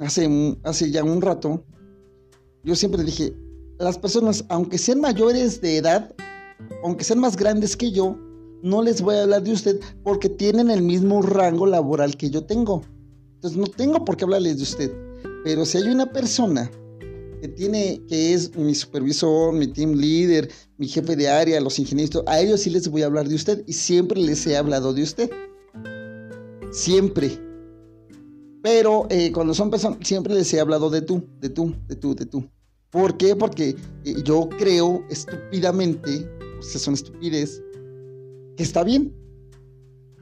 hace, 0.00 0.58
hace 0.64 0.90
ya 0.90 1.04
un 1.04 1.22
rato, 1.22 1.64
yo 2.64 2.74
siempre 2.74 3.04
dije, 3.04 3.32
las 3.78 3.98
personas, 3.98 4.44
aunque 4.48 4.78
sean 4.78 5.00
mayores 5.00 5.60
de 5.60 5.76
edad, 5.76 6.14
aunque 6.82 7.04
sean 7.04 7.20
más 7.20 7.36
grandes 7.36 7.76
que 7.76 7.92
yo, 7.92 8.18
no 8.64 8.80
les 8.82 9.02
voy 9.02 9.16
a 9.16 9.24
hablar 9.24 9.42
de 9.42 9.52
usted 9.52 9.78
porque 10.02 10.30
tienen 10.30 10.70
el 10.70 10.80
mismo 10.80 11.20
rango 11.20 11.66
laboral 11.66 12.16
que 12.16 12.30
yo 12.30 12.44
tengo. 12.44 12.82
Entonces 13.34 13.58
no 13.58 13.66
tengo 13.66 14.02
por 14.06 14.16
qué 14.16 14.24
hablarles 14.24 14.56
de 14.56 14.62
usted. 14.62 14.92
Pero 15.44 15.66
si 15.66 15.76
hay 15.76 15.88
una 15.88 16.06
persona 16.06 16.70
que 17.42 17.48
tiene, 17.48 18.00
que 18.08 18.32
es 18.32 18.56
mi 18.56 18.74
supervisor, 18.74 19.52
mi 19.52 19.66
team 19.66 19.92
leader, 19.92 20.50
mi 20.78 20.88
jefe 20.88 21.14
de 21.14 21.28
área, 21.28 21.60
los 21.60 21.78
ingenieros, 21.78 22.24
a 22.26 22.40
ellos 22.40 22.60
sí 22.60 22.70
les 22.70 22.88
voy 22.88 23.02
a 23.02 23.06
hablar 23.06 23.28
de 23.28 23.34
usted 23.34 23.62
y 23.66 23.74
siempre 23.74 24.18
les 24.18 24.46
he 24.46 24.56
hablado 24.56 24.94
de 24.94 25.02
usted. 25.02 25.30
Siempre. 26.72 27.38
Pero 28.62 29.06
eh, 29.10 29.30
cuando 29.30 29.52
son 29.52 29.68
personas, 29.70 29.98
siempre 30.00 30.34
les 30.34 30.54
he 30.54 30.58
hablado 30.58 30.88
de 30.88 31.02
tú, 31.02 31.22
de 31.38 31.50
tú, 31.50 31.74
de 31.86 31.96
tú, 31.96 32.14
de 32.14 32.24
tú. 32.24 32.48
¿Por 32.88 33.18
qué? 33.18 33.36
Porque 33.36 33.76
eh, 34.04 34.14
yo 34.24 34.48
creo 34.48 35.04
estúpidamente, 35.10 36.26
pues 36.56 36.82
son 36.82 36.94
estupidez, 36.94 37.60
que 38.56 38.62
está 38.62 38.84
bien, 38.84 39.14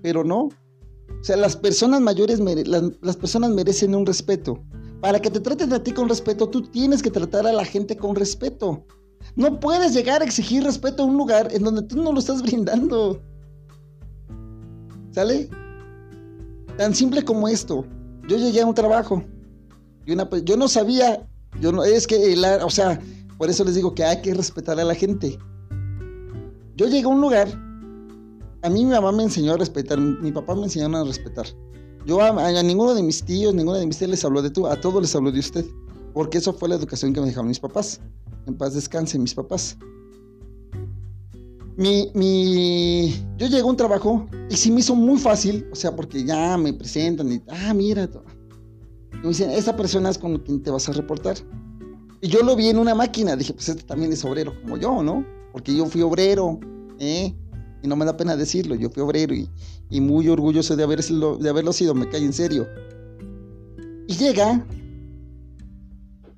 pero 0.03 0.25
no. 0.25 0.49
O 1.23 1.25
sea, 1.25 1.37
las 1.37 1.57
personas 1.57 2.01
mayores, 2.01 2.41
las, 2.41 3.17
personas 3.17 3.51
merecen 3.51 3.95
un 3.95 4.07
respeto. 4.07 4.63
Para 5.01 5.21
que 5.21 5.31
te 5.31 5.41
traten 5.41 5.73
a 5.73 5.83
ti 5.83 5.93
con 5.93 6.09
respeto, 6.09 6.49
tú 6.49 6.63
tienes 6.63 7.03
que 7.03 7.11
tratar 7.11 7.47
a 7.47 7.53
la 7.53 7.65
gente 7.65 7.97
con 7.97 8.15
respeto. 8.15 8.85
No 9.37 9.61
puedes 9.61 9.95
llegar 9.95 10.23
a 10.23 10.25
exigir 10.25 10.65
respeto 10.65 11.03
a 11.03 11.07
un 11.07 11.17
lugar 11.17 11.49
en 11.53 11.63
donde 11.63 11.83
tú 11.83 12.03
no 12.03 12.13
lo 12.13 12.19
estás 12.19 12.43
brindando. 12.47 13.21
¿Sale? 15.13 15.49
Tan 16.77 16.95
simple 16.95 17.25
como 17.25 17.49
esto. 17.49 17.85
Yo 18.29 18.37
llegué 18.37 18.63
a 18.63 18.67
un 18.67 18.75
trabajo. 18.75 19.23
Y 20.07 20.13
una, 20.13 20.29
yo 20.45 20.57
no 20.57 20.69
sabía. 20.69 21.29
Yo 21.61 21.71
no, 21.71 21.85
es 21.85 22.07
que, 22.07 22.35
o 22.65 22.71
sea, 22.71 22.99
por 23.39 23.51
eso 23.51 23.65
les 23.65 23.75
digo 23.75 23.95
que 23.95 24.05
hay 24.05 24.23
que 24.23 24.35
respetar 24.35 24.81
a 24.81 24.85
la 24.85 24.95
gente. 24.95 25.39
Yo 26.77 26.87
llegué 26.87 27.05
a 27.05 27.09
un 27.09 27.21
lugar, 27.21 27.49
a 28.63 28.71
mí 28.71 28.85
mi 28.85 28.93
mamá 28.93 29.13
me 29.13 29.25
enseñó 29.25 29.55
a 29.55 29.57
respetar, 29.57 30.01
mi 30.01 30.33
papá 30.33 30.55
me 30.55 30.65
enseñó 30.65 30.97
a 30.97 31.05
respetar. 31.05 31.47
Yo 32.07 32.21
a, 32.21 32.63
ninguno 32.63 32.95
de 32.95 33.03
mis 33.03 33.23
tíos, 33.23 33.55
ninguno 33.55 33.79
de 33.79 33.87
mis 33.87 33.99
tíos 33.99 34.11
les 34.11 34.25
habló 34.25 34.43
de 34.43 34.51
tú, 34.51 34.67
a 34.67 34.81
todos 34.81 35.03
les 35.03 35.15
habló 35.15 35.31
de 35.31 35.41
usted, 35.41 35.65
porque 36.15 36.39
eso 36.39 36.53
fue 36.53 36.69
la 36.69 36.77
educación 36.77 37.13
que 37.13 37.21
me 37.21 37.27
dejaron 37.27 37.49
mis 37.49 37.61
papás. 37.61 38.01
En 38.47 38.57
paz 38.57 38.75
descanse 38.75 39.19
mis 39.19 39.35
papás. 39.35 39.77
Mi, 41.77 42.11
mi, 42.15 43.15
yo 43.39 43.47
llegué 43.47 43.61
a 43.63 43.65
un 43.65 43.77
trabajo 43.77 44.27
y 44.51 44.57
sí 44.57 44.71
me 44.71 44.81
hizo 44.81 44.95
muy 44.95 45.19
fácil, 45.19 45.67
o 45.73 45.75
sea, 45.75 45.95
porque 45.95 46.23
ya 46.25 46.57
me 46.57 46.73
presentan 46.73 47.33
y, 47.33 47.43
ah, 47.49 47.73
mira, 47.73 48.09
y 49.15 49.17
me 49.17 49.29
dicen, 49.29 49.51
esta 49.51 49.75
persona 49.75 50.11
es 50.11 50.19
con 50.19 50.39
quien 50.39 50.63
te 50.63 50.71
vas 50.71 50.89
a 50.89 50.93
reportar. 50.93 51.37
Y 52.21 52.29
yo 52.29 52.43
lo 52.43 52.55
vi 52.55 52.69
en 52.69 52.79
una 52.79 52.95
máquina, 52.95 53.35
dije, 53.37 53.55
pues 53.55 53.69
este 53.69 53.83
también 53.83 54.13
es 54.13 54.25
obrero 54.25 54.53
como 54.63 54.77
yo, 54.77 55.03
¿no? 55.03 55.25
Porque 55.53 55.75
yo 55.75 55.87
fui 55.87 56.03
obrero, 56.03 56.61
¿eh? 56.99 57.35
Y 57.83 57.89
no 57.89 57.97
me 57.97 58.05
da 58.05 58.17
pena 58.17 58.37
decirlo, 58.37 58.75
yo 58.75 58.91
fui 58.91 59.03
obrero 59.03 59.35
y, 59.35 59.49
y 59.91 60.01
muy 60.01 60.29
orgulloso 60.29 60.77
de, 60.77 60.85
haberlo, 60.85 61.37
de 61.37 61.49
haberlo 61.49 61.73
sido, 61.73 61.95
me 61.95 62.09
cae 62.09 62.25
en 62.25 62.33
serio. 62.33 62.69
Y 64.07 64.15
llega 64.15 64.65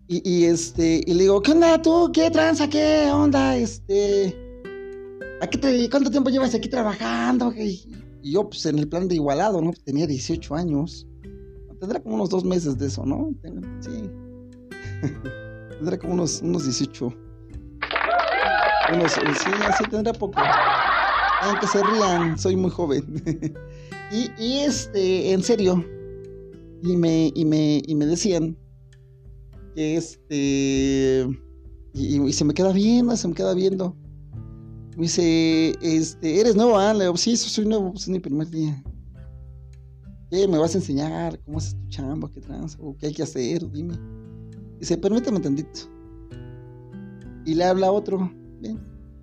y, 0.07 0.45
este, 0.45 1.01
y 1.07 1.15
le 1.15 1.23
digo, 1.23 1.41
¿qué 1.41 1.53
onda 1.53 1.81
tú? 1.81 2.11
¿Qué 2.13 2.31
tranza? 2.31 2.69
¿Qué 2.69 3.09
onda? 3.11 3.57
Este, 3.57 4.37
¿a 5.41 5.47
qué 5.47 5.57
te, 5.57 5.91
¿cuánto 5.91 6.11
tiempo 6.11 6.29
llevas 6.29 6.55
aquí 6.55 6.69
trabajando? 6.69 7.53
Y, 7.55 7.89
yo, 8.23 8.49
pues 8.49 8.67
en 8.67 8.79
el 8.79 8.89
plan 8.89 9.09
de 9.09 9.15
igualado, 9.15 9.63
¿no? 9.63 9.73
Tenía 9.85 10.07
18 10.07 10.55
años. 10.55 11.07
Tendrá 11.81 12.01
como 12.01 12.17
unos 12.17 12.29
dos 12.31 12.45
meses 12.45 12.77
de 12.77 12.87
eso, 12.87 13.05
¿no? 13.07 13.35
Sí. 13.81 14.11
tendrá 15.79 15.99
como 15.99 16.15
unos, 16.15 16.43
unos 16.43 16.65
18. 16.65 17.07
Unos, 18.93 19.13
sí, 19.13 19.51
así 19.67 19.85
tendrá 19.91 20.13
poco. 20.13 20.41
Aunque 21.45 21.67
se 21.67 21.83
rían, 21.83 22.39
soy 22.39 22.57
muy 22.57 22.71
joven. 22.71 23.23
y, 24.11 24.53
este, 24.61 25.33
en 25.33 25.43
serio. 25.43 25.85
Y 26.83 26.97
me, 26.97 27.33
y 27.35 27.45
me, 27.45 27.83
y 27.87 27.95
me 27.95 28.07
decían 28.07 28.57
que 29.75 29.97
este. 29.97 31.29
Y, 31.93 32.33
se 32.33 32.45
me 32.45 32.55
queda 32.55 32.73
viendo, 32.73 33.15
se 33.17 33.29
me 33.29 33.35
queda 33.35 33.53
viendo. 33.53 33.95
Me 34.97 35.03
dice, 35.03 35.75
este, 35.83 36.41
¿eres 36.41 36.57
nuevo? 36.57 36.79
Ah, 36.79 36.95
le 36.95 37.05
digo, 37.05 37.17
sí, 37.17 37.37
soy 37.37 37.67
nuevo, 37.67 37.93
es 37.95 38.09
mi 38.09 38.21
primer 38.21 38.49
día. 38.49 38.83
¿Qué? 40.31 40.49
¿Me 40.49 40.59
vas 40.59 40.75
a 40.75 40.79
enseñar? 40.79 41.39
¿Cómo 41.45 41.59
haces 41.59 41.77
tu 41.77 41.89
chamba? 41.89 42.31
¿Qué 42.33 42.41
trans? 42.41 42.79
¿O 42.81 42.97
qué 42.97 43.09
hay 43.09 43.13
que 43.13 43.23
hacer? 43.23 43.71
Dime. 43.71 43.99
Dice, 44.81 44.97
permítame 44.97 45.41
tantito. 45.41 45.81
Y 47.45 47.55
le 47.55 47.65
habla 47.65 47.89
a 47.89 47.93
otro. 47.93 48.33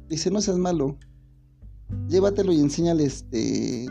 Dice, 0.08 0.30
no 0.30 0.40
seas 0.40 0.58
malo 0.58 0.98
llévatelo 2.08 2.52
y 2.52 2.60
enséñale 2.60 3.06
este 3.06 3.88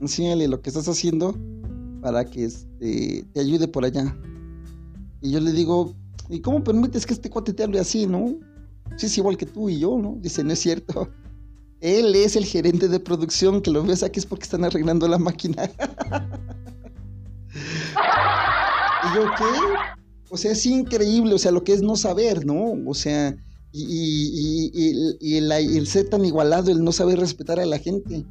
enséñale 0.00 0.48
lo 0.48 0.60
que 0.60 0.70
estás 0.70 0.88
haciendo 0.88 1.34
para 2.00 2.24
que 2.24 2.44
este, 2.44 3.24
te 3.32 3.40
ayude 3.40 3.68
por 3.68 3.84
allá. 3.84 4.16
Y 5.20 5.32
yo 5.32 5.40
le 5.40 5.52
digo, 5.52 5.94
¿y 6.28 6.40
cómo 6.40 6.62
permites 6.62 7.06
que 7.06 7.14
este 7.14 7.30
cuate 7.30 7.52
te 7.52 7.64
hable 7.64 7.80
así, 7.80 8.06
no? 8.06 8.36
Si 8.96 9.06
es 9.06 9.18
igual 9.18 9.36
que 9.36 9.46
tú 9.46 9.68
y 9.68 9.80
yo, 9.80 9.98
¿no? 9.98 10.16
Dice, 10.20 10.44
no 10.44 10.52
es 10.52 10.60
cierto. 10.60 11.08
Él 11.80 12.14
es 12.14 12.36
el 12.36 12.44
gerente 12.44 12.88
de 12.88 13.00
producción, 13.00 13.60
que 13.60 13.70
lo 13.70 13.82
ves 13.82 14.02
aquí 14.02 14.20
es 14.20 14.26
porque 14.26 14.44
están 14.44 14.64
arreglando 14.64 15.08
la 15.08 15.18
máquina. 15.18 15.64
y 19.04 19.14
yo, 19.14 19.24
¿qué? 19.36 19.44
O 20.30 20.36
sea, 20.36 20.52
es 20.52 20.64
increíble, 20.66 21.34
o 21.34 21.38
sea, 21.38 21.52
lo 21.52 21.64
que 21.64 21.72
es 21.72 21.82
no 21.82 21.96
saber, 21.96 22.46
¿no? 22.46 22.74
O 22.86 22.94
sea, 22.94 23.36
y, 23.78 25.36
el, 25.36 25.86
ser 25.86 26.08
tan 26.08 26.24
igualado, 26.24 26.70
el 26.70 26.82
no 26.82 26.92
saber 26.92 27.18
respetar 27.18 27.60
a 27.60 27.66
la 27.66 27.78
gente. 27.78 28.24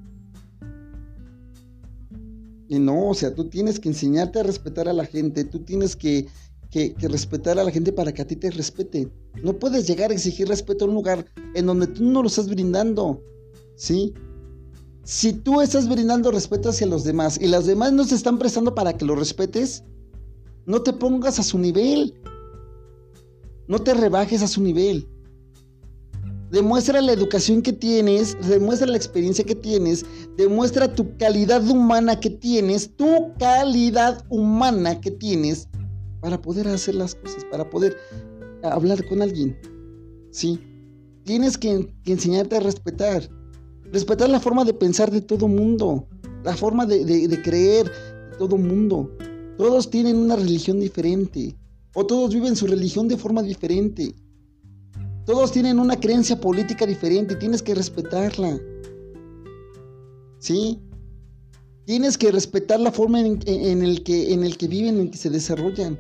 Y 2.68 2.80
no, 2.80 3.10
o 3.10 3.14
sea, 3.14 3.34
tú 3.36 3.46
tienes 3.46 3.80
que 3.80 3.90
enseñarte 3.90 4.40
a 4.40 4.44
respetar 4.44 4.88
a 4.90 4.94
la 4.94 5.06
gente, 5.06 5.44
tú 5.44 5.60
tienes 5.60 5.96
que, 5.96 6.28
que, 6.72 6.96
respetar 7.02 7.60
a 7.60 7.64
la 7.64 7.72
gente 7.72 7.92
para 7.92 8.12
que 8.12 8.24
a 8.24 8.28
ti 8.28 8.36
te 8.36 8.50
respete. 8.50 9.12
No 9.44 9.54
puedes 9.60 9.88
llegar 9.88 10.12
a 10.12 10.16
exigir 10.16 10.48
respeto 10.48 10.86
a 10.86 10.88
un 10.88 10.96
lugar 10.96 11.26
en 11.54 11.66
donde 11.68 11.88
tú 11.88 12.04
no 12.04 12.22
lo 12.22 12.28
estás 12.28 12.50
brindando, 12.50 13.22
¿sí? 13.76 14.14
Si 15.04 15.34
tú 15.34 15.62
estás 15.62 15.88
brindando 15.88 16.32
respeto 16.32 16.70
hacia 16.70 16.88
los 16.88 17.04
demás 17.04 17.40
y 17.40 17.48
los 17.48 17.68
demás 17.68 17.94
no 17.94 18.04
se 18.04 18.16
están 18.16 18.40
prestando 18.40 18.74
para 18.74 18.98
que 18.98 19.06
lo 19.06 19.16
respetes, 19.16 19.84
no 20.66 20.82
te 20.82 20.94
pongas 20.94 21.38
a 21.38 21.44
su 21.44 21.60
nivel. 21.60 22.16
No 23.68 23.80
te 23.80 23.94
rebajes 23.94 24.42
a 24.42 24.48
su 24.48 24.62
nivel. 24.62 25.08
Demuestra 26.56 27.02
la 27.02 27.12
educación 27.12 27.62
que 27.62 27.74
tienes, 27.74 28.38
demuestra 28.48 28.88
la 28.88 28.96
experiencia 28.96 29.44
que 29.44 29.56
tienes, 29.56 30.06
demuestra 30.38 30.96
tu 30.96 31.18
calidad 31.18 31.70
humana 31.70 32.18
que 32.18 32.30
tienes, 32.30 32.96
tu 32.96 33.34
calidad 33.38 34.24
humana 34.30 35.02
que 35.02 35.12
tienes 35.12 35.68
para 36.22 36.42
poder 36.42 36.70
hacer 36.70 36.96
las 36.96 37.14
cosas, 37.16 37.44
para 37.52 37.70
poder 37.70 37.98
hablar 38.64 39.06
con 39.06 39.22
alguien. 39.22 39.60
Sí, 40.32 40.58
tienes 41.26 41.58
que, 41.58 41.94
enseñarte 42.06 42.56
a 42.56 42.62
respetar. 42.62 43.30
Respetar 43.92 44.30
la 44.30 44.40
forma 44.40 44.64
de 44.64 44.74
pensar 44.74 45.12
de 45.12 45.20
todo 45.20 45.50
mundo, 45.50 46.08
la 46.46 46.56
forma 46.56 46.86
de, 46.86 47.04
de 47.04 47.42
creer 47.42 47.92
de 48.32 48.38
todo 48.38 48.56
mundo. 48.56 49.14
Todos 49.58 49.90
tienen 49.90 50.16
una 50.16 50.38
religión 50.38 50.80
diferente 50.80 51.54
o 51.94 52.06
todos 52.06 52.34
viven 52.34 52.56
su 52.56 52.66
religión 52.66 53.10
de 53.10 53.18
forma 53.18 53.44
diferente. 53.44 54.16
Todos 55.26 55.52
tienen 55.52 55.80
una 55.80 56.00
creencia 56.00 56.40
política 56.40 56.86
diferente 56.86 57.34
y 57.34 57.40
tienes 57.40 57.64
que 57.64 57.74
respetarla. 57.74 58.60
¿Sí? 60.38 60.80
Tienes 61.86 62.18
que 62.18 62.32
respetar 62.32 62.80
la 62.80 62.92
forma 62.92 63.20
en, 63.20 63.28
el 63.84 64.04
que, 64.04 64.34
en 64.34 64.44
el 64.44 64.58
que 64.58 64.68
viven, 64.68 65.00
en 65.00 65.10
que 65.10 65.18
se 65.18 65.32
desarrollan. 65.32 66.00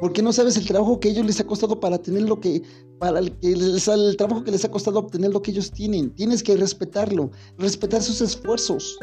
Porque 0.00 0.22
no 0.22 0.32
sabes 0.32 0.56
el 0.58 0.66
trabajo 0.66 1.00
que 1.00 1.08
ellos 1.08 1.24
les 1.24 1.40
ha 1.40 1.46
costado 1.46 1.80
para 1.80 1.98
tener 1.98 2.22
lo 2.22 2.40
que, 2.40 2.62
para 2.98 3.20
el, 3.20 3.34
el 3.42 4.16
trabajo 4.16 4.44
que 4.44 4.50
les 4.50 4.64
ha 4.64 4.70
costado 4.70 4.98
obtener 4.98 5.32
lo 5.32 5.40
que 5.40 5.50
ellos 5.50 5.70
tienen. 5.70 6.14
Tienes 6.14 6.42
que 6.42 6.56
respetarlo, 6.56 7.30
respetar 7.58 8.02
sus 8.02 8.20
esfuerzos. 8.20 8.98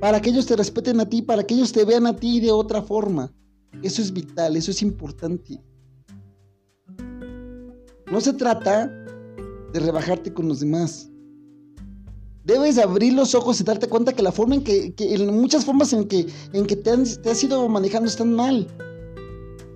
Para 0.00 0.20
que 0.22 0.30
ellos 0.30 0.46
te 0.46 0.56
respeten 0.56 0.98
a 1.00 1.08
ti, 1.08 1.20
para 1.20 1.42
que 1.42 1.54
ellos 1.54 1.72
te 1.72 1.84
vean 1.84 2.06
a 2.06 2.16
ti 2.16 2.40
de 2.40 2.52
otra 2.52 2.80
forma. 2.82 3.32
Eso 3.82 4.00
es 4.00 4.12
vital, 4.12 4.56
eso 4.56 4.70
es 4.70 4.80
importante. 4.80 5.62
No 8.10 8.20
se 8.20 8.32
trata 8.32 8.88
de 9.72 9.80
rebajarte 9.80 10.32
con 10.32 10.48
los 10.48 10.60
demás. 10.60 11.10
Debes 12.44 12.78
abrir 12.78 13.12
los 13.12 13.34
ojos 13.34 13.60
y 13.60 13.64
darte 13.64 13.88
cuenta 13.88 14.12
que 14.12 14.22
la 14.22 14.32
forma 14.32 14.56
en 14.56 14.64
que, 14.64 14.94
en 14.98 15.40
muchas 15.40 15.64
formas 15.64 15.92
en 15.92 16.04
que, 16.08 16.26
en 16.52 16.66
que 16.66 16.74
te, 16.74 16.96
te 16.96 17.30
has 17.30 17.44
ido 17.44 17.68
manejando 17.68 18.08
están 18.08 18.34
mal. 18.34 18.66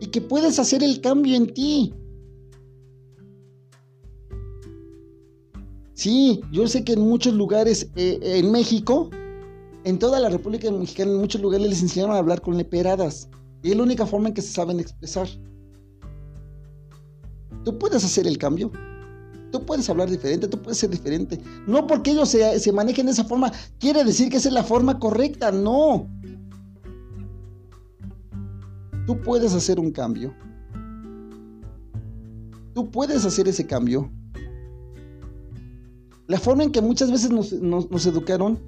Y 0.00 0.06
que 0.06 0.20
puedes 0.20 0.58
hacer 0.58 0.82
el 0.82 1.00
cambio 1.00 1.36
en 1.36 1.52
ti. 1.54 1.94
Sí, 5.92 6.40
yo 6.50 6.66
sé 6.66 6.84
que 6.84 6.94
en 6.94 7.02
muchos 7.02 7.34
lugares, 7.34 7.88
eh, 7.94 8.18
en 8.20 8.50
México, 8.50 9.10
en 9.84 9.98
toda 9.98 10.18
la 10.18 10.28
República 10.28 10.70
Mexicana, 10.72 11.12
en 11.12 11.18
muchos 11.18 11.40
lugares 11.40 11.68
les 11.68 11.82
enseñaron 11.82 12.16
a 12.16 12.18
hablar 12.18 12.40
con 12.40 12.56
leperadas. 12.56 13.28
Y 13.62 13.70
es 13.70 13.76
la 13.76 13.84
única 13.84 14.04
forma 14.04 14.28
en 14.28 14.34
que 14.34 14.42
se 14.42 14.52
saben 14.52 14.80
expresar. 14.80 15.28
Tú 17.64 17.78
puedes 17.78 18.04
hacer 18.04 18.26
el 18.26 18.38
cambio. 18.38 18.70
Tú 19.50 19.64
puedes 19.64 19.88
hablar 19.88 20.10
diferente, 20.10 20.48
tú 20.48 20.60
puedes 20.60 20.78
ser 20.78 20.90
diferente. 20.90 21.40
No 21.66 21.86
porque 21.86 22.10
ellos 22.10 22.28
se, 22.28 22.72
manejen 22.72 23.06
de 23.06 23.12
esa 23.12 23.24
forma, 23.24 23.52
quiere 23.78 24.04
decir 24.04 24.28
que 24.28 24.36
esa 24.36 24.48
es 24.48 24.54
la 24.54 24.64
forma 24.64 24.98
correcta. 24.98 25.52
No. 25.52 26.08
Tú 29.06 29.20
puedes 29.20 29.54
hacer 29.54 29.78
un 29.78 29.92
cambio. 29.92 30.34
Tú 32.74 32.90
puedes 32.90 33.24
hacer 33.24 33.46
ese 33.46 33.66
cambio. 33.66 34.10
La 36.26 36.40
forma 36.40 36.64
en 36.64 36.72
que 36.72 36.80
muchas 36.80 37.12
veces 37.12 37.30
nos, 37.30 38.06
educaron, 38.06 38.58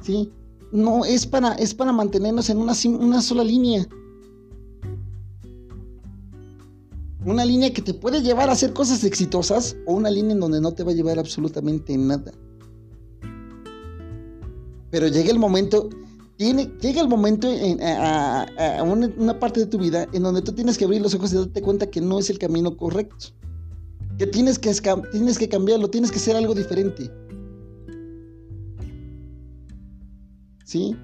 ¿sí? 0.00 0.32
No, 0.72 1.04
es 1.04 1.26
para, 1.26 1.52
es 1.52 1.74
para 1.74 1.92
mantenernos 1.92 2.50
en 2.50 2.58
una 2.58 3.22
sola 3.22 3.44
línea. 3.44 3.86
Una 7.24 7.44
línea 7.44 7.72
que 7.72 7.82
te 7.82 7.94
puede 7.94 8.20
llevar 8.20 8.48
a 8.48 8.52
hacer 8.52 8.72
cosas 8.72 9.04
exitosas 9.04 9.76
o 9.86 9.94
una 9.94 10.10
línea 10.10 10.32
en 10.32 10.40
donde 10.40 10.60
no 10.60 10.72
te 10.72 10.82
va 10.82 10.90
a 10.90 10.94
llevar 10.94 11.18
absolutamente 11.18 11.96
nada. 11.96 12.32
Pero 14.90 15.06
llega 15.06 15.30
el 15.30 15.38
momento, 15.38 15.88
tiene, 16.36 16.70
llega 16.80 17.00
el 17.00 17.08
momento 17.08 17.48
en, 17.48 17.80
a, 17.80 18.82
una, 18.82 19.38
parte 19.38 19.60
de 19.60 19.66
tu 19.66 19.78
vida 19.78 20.08
en 20.12 20.24
donde 20.24 20.42
tú 20.42 20.52
tienes 20.52 20.76
que 20.76 20.84
abrir 20.84 21.00
los 21.00 21.14
ojos 21.14 21.32
y 21.32 21.36
darte 21.36 21.62
cuenta 21.62 21.86
que 21.86 22.00
no 22.00 22.18
es 22.18 22.28
el 22.28 22.38
camino 22.38 22.76
correcto. 22.76 23.26
Que 24.18 24.26
tienes 24.26 24.58
que, 24.58 24.74
tienes 25.12 25.38
que 25.38 25.48
cambiarlo, 25.48 25.88
tienes 25.88 26.10
que 26.10 26.18
hacer 26.18 26.34
algo 26.34 26.54
diferente. 26.54 27.08
¿Sí? 30.64 30.96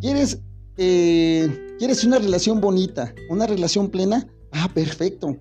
¿Quieres 0.00 0.40
eh, 0.76 1.76
¿Quieres 1.78 2.04
una 2.04 2.18
relación 2.18 2.60
bonita? 2.60 3.14
¿Una 3.28 3.46
relación 3.46 3.90
plena? 3.90 4.26
Ah, 4.52 4.70
perfecto. 4.72 5.36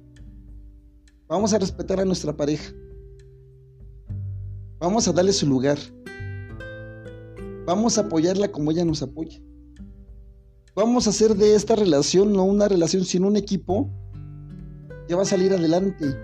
Vamos 1.27 1.53
a 1.53 1.59
respetar 1.59 1.99
a 1.99 2.05
nuestra 2.05 2.35
pareja. 2.35 2.73
Vamos 4.79 5.07
a 5.07 5.13
darle 5.13 5.33
su 5.33 5.45
lugar. 5.45 5.77
Vamos 7.65 7.97
a 7.97 8.01
apoyarla 8.01 8.51
como 8.51 8.71
ella 8.71 8.85
nos 8.85 9.01
apoya. 9.01 9.39
Vamos 10.75 11.05
a 11.05 11.09
hacer 11.09 11.35
de 11.35 11.55
esta 11.55 11.75
relación 11.75 12.31
no 12.31 12.45
una 12.45 12.67
relación, 12.67 13.03
sino 13.03 13.27
un 13.27 13.35
equipo 13.35 13.89
que 15.07 15.15
va 15.15 15.23
a 15.23 15.25
salir 15.25 15.53
adelante. 15.53 16.15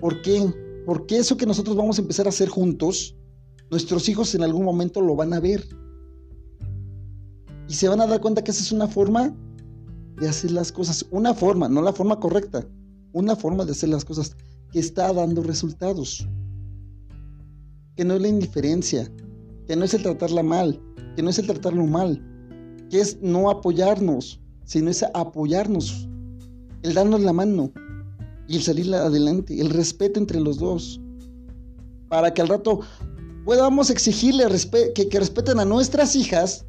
¿Por 0.00 0.20
qué? 0.22 0.52
Porque 0.84 1.18
eso 1.18 1.36
que 1.36 1.46
nosotros 1.46 1.76
vamos 1.76 1.98
a 1.98 2.02
empezar 2.02 2.26
a 2.26 2.30
hacer 2.30 2.48
juntos, 2.48 3.16
nuestros 3.70 4.08
hijos 4.08 4.34
en 4.34 4.42
algún 4.42 4.64
momento 4.64 5.00
lo 5.00 5.14
van 5.14 5.32
a 5.32 5.40
ver. 5.40 5.64
Y 7.70 7.74
se 7.74 7.88
van 7.88 8.00
a 8.00 8.06
dar 8.08 8.20
cuenta 8.20 8.42
que 8.42 8.50
esa 8.50 8.64
es 8.64 8.72
una 8.72 8.88
forma 8.88 9.32
de 10.16 10.28
hacer 10.28 10.50
las 10.50 10.72
cosas. 10.72 11.06
Una 11.12 11.34
forma, 11.34 11.68
no 11.68 11.80
la 11.82 11.92
forma 11.92 12.18
correcta. 12.18 12.66
Una 13.12 13.36
forma 13.36 13.64
de 13.64 13.70
hacer 13.70 13.90
las 13.90 14.04
cosas 14.04 14.36
que 14.72 14.80
está 14.80 15.12
dando 15.12 15.40
resultados. 15.44 16.26
Que 17.94 18.04
no 18.04 18.14
es 18.14 18.22
la 18.22 18.26
indiferencia, 18.26 19.08
que 19.68 19.76
no 19.76 19.84
es 19.84 19.94
el 19.94 20.02
tratarla 20.02 20.42
mal, 20.42 20.82
que 21.14 21.22
no 21.22 21.30
es 21.30 21.38
el 21.38 21.46
tratarlo 21.46 21.86
mal, 21.86 22.20
que 22.90 22.98
es 22.98 23.22
no 23.22 23.48
apoyarnos, 23.48 24.40
sino 24.64 24.90
es 24.90 25.04
apoyarnos, 25.14 26.08
el 26.82 26.92
darnos 26.92 27.20
la 27.20 27.32
mano 27.32 27.70
y 28.48 28.56
el 28.56 28.62
salir 28.62 28.92
adelante, 28.92 29.60
el 29.60 29.70
respeto 29.70 30.18
entre 30.18 30.40
los 30.40 30.58
dos, 30.58 31.00
para 32.08 32.34
que 32.34 32.42
al 32.42 32.48
rato 32.48 32.80
podamos 33.44 33.90
exigirle 33.90 34.44
que, 34.92 35.08
que 35.08 35.20
respeten 35.20 35.60
a 35.60 35.64
nuestras 35.64 36.16
hijas 36.16 36.66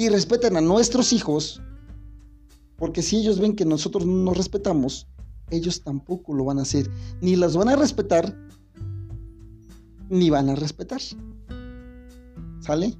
y 0.00 0.08
respeten 0.08 0.56
a 0.56 0.62
nuestros 0.62 1.12
hijos, 1.12 1.60
porque 2.76 3.02
si 3.02 3.18
ellos 3.18 3.38
ven 3.38 3.54
que 3.54 3.66
nosotros 3.66 4.06
no 4.06 4.14
nos 4.24 4.36
respetamos, 4.38 5.06
ellos 5.50 5.82
tampoco 5.82 6.32
lo 6.32 6.46
van 6.46 6.58
a 6.58 6.62
hacer, 6.62 6.90
ni 7.20 7.36
las 7.36 7.54
van 7.54 7.68
a 7.68 7.76
respetar, 7.76 8.34
ni 10.08 10.30
van 10.30 10.48
a 10.48 10.54
respetar. 10.54 11.02
¿Sale? 12.60 12.96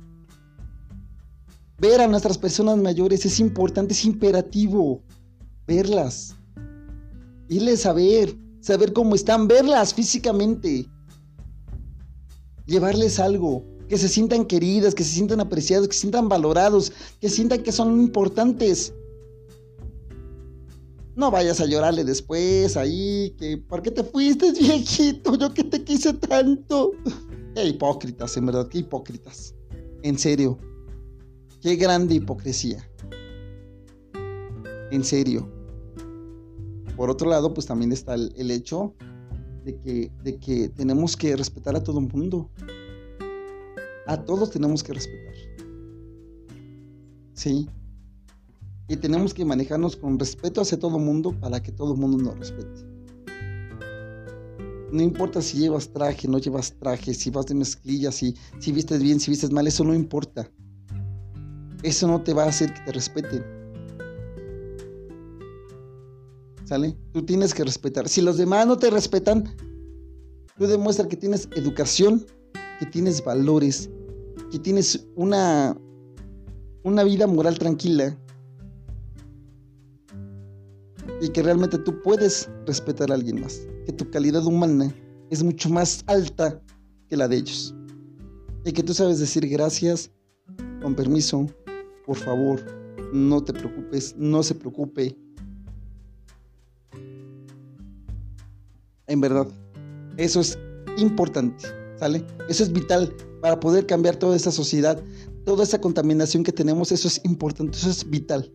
Ver 1.79 2.03
a 2.03 2.07
nuestras 2.07 2.37
personas 2.37 2.77
mayores 2.77 3.25
es 3.25 3.41
importante, 3.41 3.95
es 3.95 4.05
imperativo. 4.05 5.03
Verlas. 5.67 6.37
Irles 7.49 7.87
a 7.87 7.95
ver, 7.95 8.37
saber 8.61 8.93
cómo 8.93 9.15
están, 9.15 9.49
verlas 9.49 9.95
físicamente. 9.95 10.87
Llevarles 12.67 13.19
algo, 13.19 13.65
que 13.91 13.99
se 13.99 14.09
sientan 14.09 14.45
queridas, 14.45 14.95
que 14.95 15.03
se 15.03 15.15
sientan 15.15 15.41
apreciados, 15.41 15.89
que 15.89 15.95
se 15.95 16.03
sientan 16.03 16.29
valorados, 16.29 16.93
que 17.21 17.29
sientan 17.29 17.65
que 17.65 17.73
son 17.73 18.01
importantes. 18.01 18.95
No 21.17 21.33
vayas 21.33 21.61
a 21.61 21.67
llorarle 21.67 22.05
después 22.05 22.77
ahí, 22.77 23.35
que 23.37 23.59
¿por 23.59 23.83
qué 23.83 23.91
te 23.91 24.05
fuiste, 24.05 24.53
viejito? 24.61 25.35
Yo 25.35 25.53
que 25.53 25.65
te 25.65 25.83
quise 25.83 26.15
tanto. 26.15 26.93
Qué 27.57 27.65
hipócritas, 27.65 28.37
en 28.37 28.47
verdad, 28.47 28.69
qué 28.69 28.79
hipócritas. 28.79 29.57
En 30.05 30.17
serio. 30.17 30.57
Qué 31.61 31.75
grande 31.75 32.15
hipocresía. 32.15 32.89
En 34.93 35.03
serio. 35.03 35.51
Por 36.97 37.11
otro 37.11 37.29
lado, 37.29 37.53
pues 37.53 37.67
también 37.67 37.91
está 37.91 38.15
el, 38.15 38.51
hecho 38.53 38.95
de 39.65 39.77
que, 39.81 40.13
de 40.23 40.39
que 40.39 40.69
tenemos 40.69 41.17
que 41.17 41.35
respetar 41.35 41.75
a 41.75 41.83
todo 41.83 41.99
el 41.99 42.07
mundo. 42.07 42.49
A 44.11 44.17
todos 44.25 44.51
tenemos 44.51 44.83
que 44.83 44.93
respetar. 44.93 45.35
Sí. 47.33 47.69
Y 48.89 48.97
tenemos 48.97 49.33
que 49.33 49.45
manejarnos 49.45 49.95
con 49.95 50.19
respeto 50.19 50.61
hacia 50.61 50.81
todo 50.81 50.99
mundo 50.99 51.31
para 51.39 51.63
que 51.63 51.71
todo 51.71 51.95
el 51.95 52.01
mundo 52.01 52.19
nos 52.19 52.37
respete. 52.37 52.85
No 54.91 55.01
importa 55.01 55.41
si 55.41 55.59
llevas 55.59 55.93
traje, 55.93 56.27
no 56.27 56.39
llevas 56.39 56.73
traje, 56.73 57.15
si 57.15 57.31
vas 57.31 57.47
de 57.47 57.55
mezclilla, 57.55 58.11
si, 58.11 58.35
si 58.59 58.73
vistes 58.73 59.01
bien, 59.01 59.21
si 59.21 59.31
vistes 59.31 59.53
mal, 59.53 59.69
eso 59.69 59.85
no 59.85 59.95
importa. 59.95 60.51
Eso 61.85 62.09
no 62.09 62.21
te 62.21 62.35
va 62.35 62.47
a 62.47 62.49
hacer 62.49 62.75
que 62.75 62.81
te 62.81 62.91
respeten. 62.91 63.45
¿Sale? 66.65 66.97
Tú 67.13 67.25
tienes 67.25 67.55
que 67.55 67.63
respetar. 67.63 68.09
Si 68.09 68.23
los 68.23 68.39
demás 68.39 68.67
no 68.67 68.77
te 68.77 68.91
respetan, 68.91 69.45
tú 70.59 70.67
demuestras 70.67 71.07
que 71.07 71.17
tienes 71.17 71.49
educación, 71.55 72.27
que 72.81 72.87
tienes 72.87 73.23
valores, 73.23 73.89
que 74.51 74.59
tienes 74.59 75.07
una, 75.17 75.77
una 76.83 77.05
vida 77.05 77.27
moral 77.27 77.59
tranquila 77.59 78.17
y 81.21 81.29
que 81.29 81.43
realmente 81.43 81.79
tú 81.79 82.01
puedes 82.03 82.49
respetar 82.67 83.11
a 83.11 83.15
alguien 83.15 83.41
más 83.41 83.67
que 83.87 83.93
tu 83.93 84.11
calidad 84.11 84.45
humana 84.45 84.93
es 85.31 85.43
mucho 85.43 85.69
más 85.69 86.03
alta 86.07 86.61
que 87.09 87.17
la 87.17 87.29
de 87.29 87.37
ellos. 87.37 87.75
Y 88.65 88.73
que 88.73 88.83
tú 88.83 88.93
sabes 88.93 89.19
decir 89.21 89.49
gracias, 89.49 90.11
con 90.83 90.95
permiso, 90.95 91.47
por 92.07 92.17
favor, 92.17 92.61
no 93.13 93.43
te 93.43 93.53
preocupes, 93.53 94.15
no 94.19 94.43
se 94.43 94.55
preocupe. 94.55 95.17
En 99.07 99.21
verdad, 99.21 99.47
eso 100.17 100.41
es 100.41 100.59
importante, 100.97 101.67
¿sale? 101.99 102.25
Eso 102.49 102.63
es 102.63 102.73
vital 102.73 103.15
para 103.41 103.61
poder 103.61 103.87
cambiar 103.87 104.17
toda 104.17 104.37
esta 104.37 104.51
sociedad, 104.51 105.03
toda 105.45 105.65
esa 105.65 105.81
contaminación 105.81 106.43
que 106.45 106.53
tenemos, 106.53 106.93
eso 106.93 107.09
es 107.09 107.21
importante, 107.25 107.79
eso 107.79 107.91
es 107.91 108.09
vital 108.09 108.53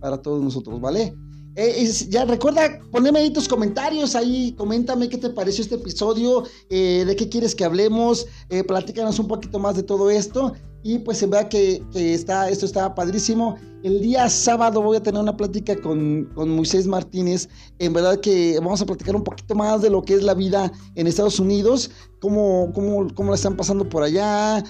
para 0.00 0.20
todos 0.20 0.42
nosotros, 0.42 0.80
¿vale? 0.80 1.14
Eh, 1.54 1.86
ya 2.08 2.24
recuerda 2.24 2.80
ponerme 2.90 3.18
ahí 3.18 3.30
tus 3.30 3.46
comentarios, 3.46 4.14
ahí 4.16 4.54
coméntame 4.56 5.08
qué 5.08 5.18
te 5.18 5.28
pareció 5.28 5.62
este 5.62 5.74
episodio, 5.74 6.44
eh, 6.70 7.04
de 7.06 7.14
qué 7.14 7.28
quieres 7.28 7.54
que 7.54 7.64
hablemos, 7.64 8.26
eh, 8.48 8.64
platícanos 8.64 9.18
un 9.18 9.28
poquito 9.28 9.58
más 9.58 9.76
de 9.76 9.82
todo 9.82 10.10
esto. 10.10 10.54
Y 10.84 10.98
pues 10.98 11.22
en 11.22 11.30
verdad 11.30 11.48
que, 11.48 11.80
está, 11.94 12.48
esto 12.48 12.66
está 12.66 12.92
padrísimo. 12.94 13.56
El 13.84 14.00
día 14.00 14.28
sábado 14.28 14.82
voy 14.82 14.96
a 14.96 15.02
tener 15.02 15.20
una 15.20 15.36
plática 15.36 15.76
con, 15.76 16.28
con, 16.34 16.48
Moisés 16.48 16.88
Martínez. 16.88 17.48
En 17.78 17.92
verdad 17.92 18.18
que 18.18 18.58
vamos 18.58 18.80
a 18.80 18.86
platicar 18.86 19.14
un 19.14 19.22
poquito 19.22 19.54
más 19.54 19.82
de 19.82 19.90
lo 19.90 20.02
que 20.02 20.14
es 20.14 20.24
la 20.24 20.34
vida 20.34 20.72
en 20.96 21.06
Estados 21.06 21.38
Unidos, 21.38 21.90
cómo, 22.20 22.72
cómo, 22.74 23.06
cómo 23.14 23.30
la 23.30 23.36
están 23.36 23.56
pasando 23.56 23.88
por 23.88 24.02
allá, 24.02 24.64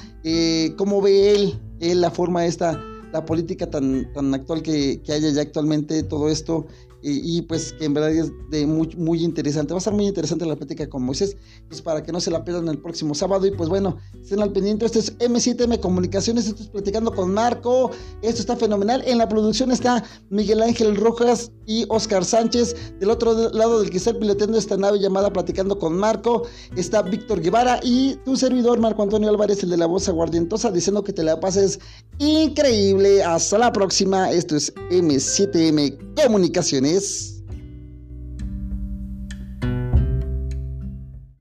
cómo 0.76 1.00
ve 1.00 1.34
él, 1.34 1.60
él 1.80 2.02
la 2.02 2.10
forma 2.10 2.44
esta 2.44 2.78
la 3.12 3.24
política 3.24 3.70
tan, 3.70 4.12
tan 4.12 4.34
actual 4.34 4.62
que, 4.62 5.00
que 5.02 5.12
haya 5.12 5.30
ya 5.30 5.42
actualmente, 5.42 6.02
todo 6.02 6.28
esto, 6.28 6.66
y, 7.02 7.42
pues 7.42 7.72
que 7.72 7.84
en 7.84 7.94
verdad 7.94 8.12
es 8.12 8.32
de 8.50 8.66
muy, 8.66 8.88
muy 8.96 9.24
interesante. 9.24 9.72
Va 9.72 9.78
a 9.78 9.80
estar 9.80 9.92
muy 9.92 10.06
interesante 10.06 10.46
la 10.46 10.56
plática 10.56 10.88
con 10.88 11.02
Moisés, 11.02 11.36
pues 11.68 11.82
para 11.82 12.02
que 12.02 12.12
no 12.12 12.20
se 12.20 12.30
la 12.30 12.44
pierdan 12.44 12.68
el 12.68 12.78
próximo 12.78 13.14
sábado. 13.14 13.46
Y 13.46 13.50
pues 13.50 13.68
bueno, 13.68 13.96
estén 14.20 14.40
al 14.40 14.52
pendiente. 14.52 14.86
Esto 14.86 15.00
es 15.00 15.18
M7M 15.18 15.80
Comunicaciones, 15.80 16.46
estoy 16.46 16.68
platicando 16.68 17.12
con 17.12 17.34
Marco. 17.34 17.90
Esto 18.22 18.40
está 18.40 18.56
fenomenal. 18.56 19.02
En 19.06 19.18
la 19.18 19.28
producción 19.28 19.72
está 19.72 20.04
Miguel 20.30 20.62
Ángel 20.62 20.96
Rojas 20.96 21.50
y 21.66 21.86
Oscar 21.88 22.24
Sánchez. 22.24 22.76
Del 23.00 23.10
otro 23.10 23.50
lado 23.50 23.80
del 23.80 23.90
que 23.90 23.96
está 23.96 24.16
piloteando 24.16 24.56
esta 24.58 24.76
nave 24.76 25.00
llamada 25.00 25.32
Platicando 25.32 25.78
con 25.78 25.96
Marco, 25.96 26.44
está 26.76 27.02
Víctor 27.02 27.40
Guevara 27.40 27.80
y 27.82 28.16
tu 28.24 28.36
servidor 28.36 28.78
Marco 28.78 29.02
Antonio 29.02 29.28
Álvarez, 29.28 29.62
el 29.62 29.70
de 29.70 29.76
la 29.76 29.86
voz 29.86 30.08
aguardientosa, 30.08 30.70
diciendo 30.70 31.02
que 31.02 31.12
te 31.12 31.24
la 31.24 31.40
pases 31.40 31.80
increíble. 32.18 33.24
Hasta 33.24 33.58
la 33.58 33.72
próxima. 33.72 34.30
Esto 34.30 34.56
es 34.56 34.72
M7M 34.90 36.11
Comunicaciones. 36.16 37.31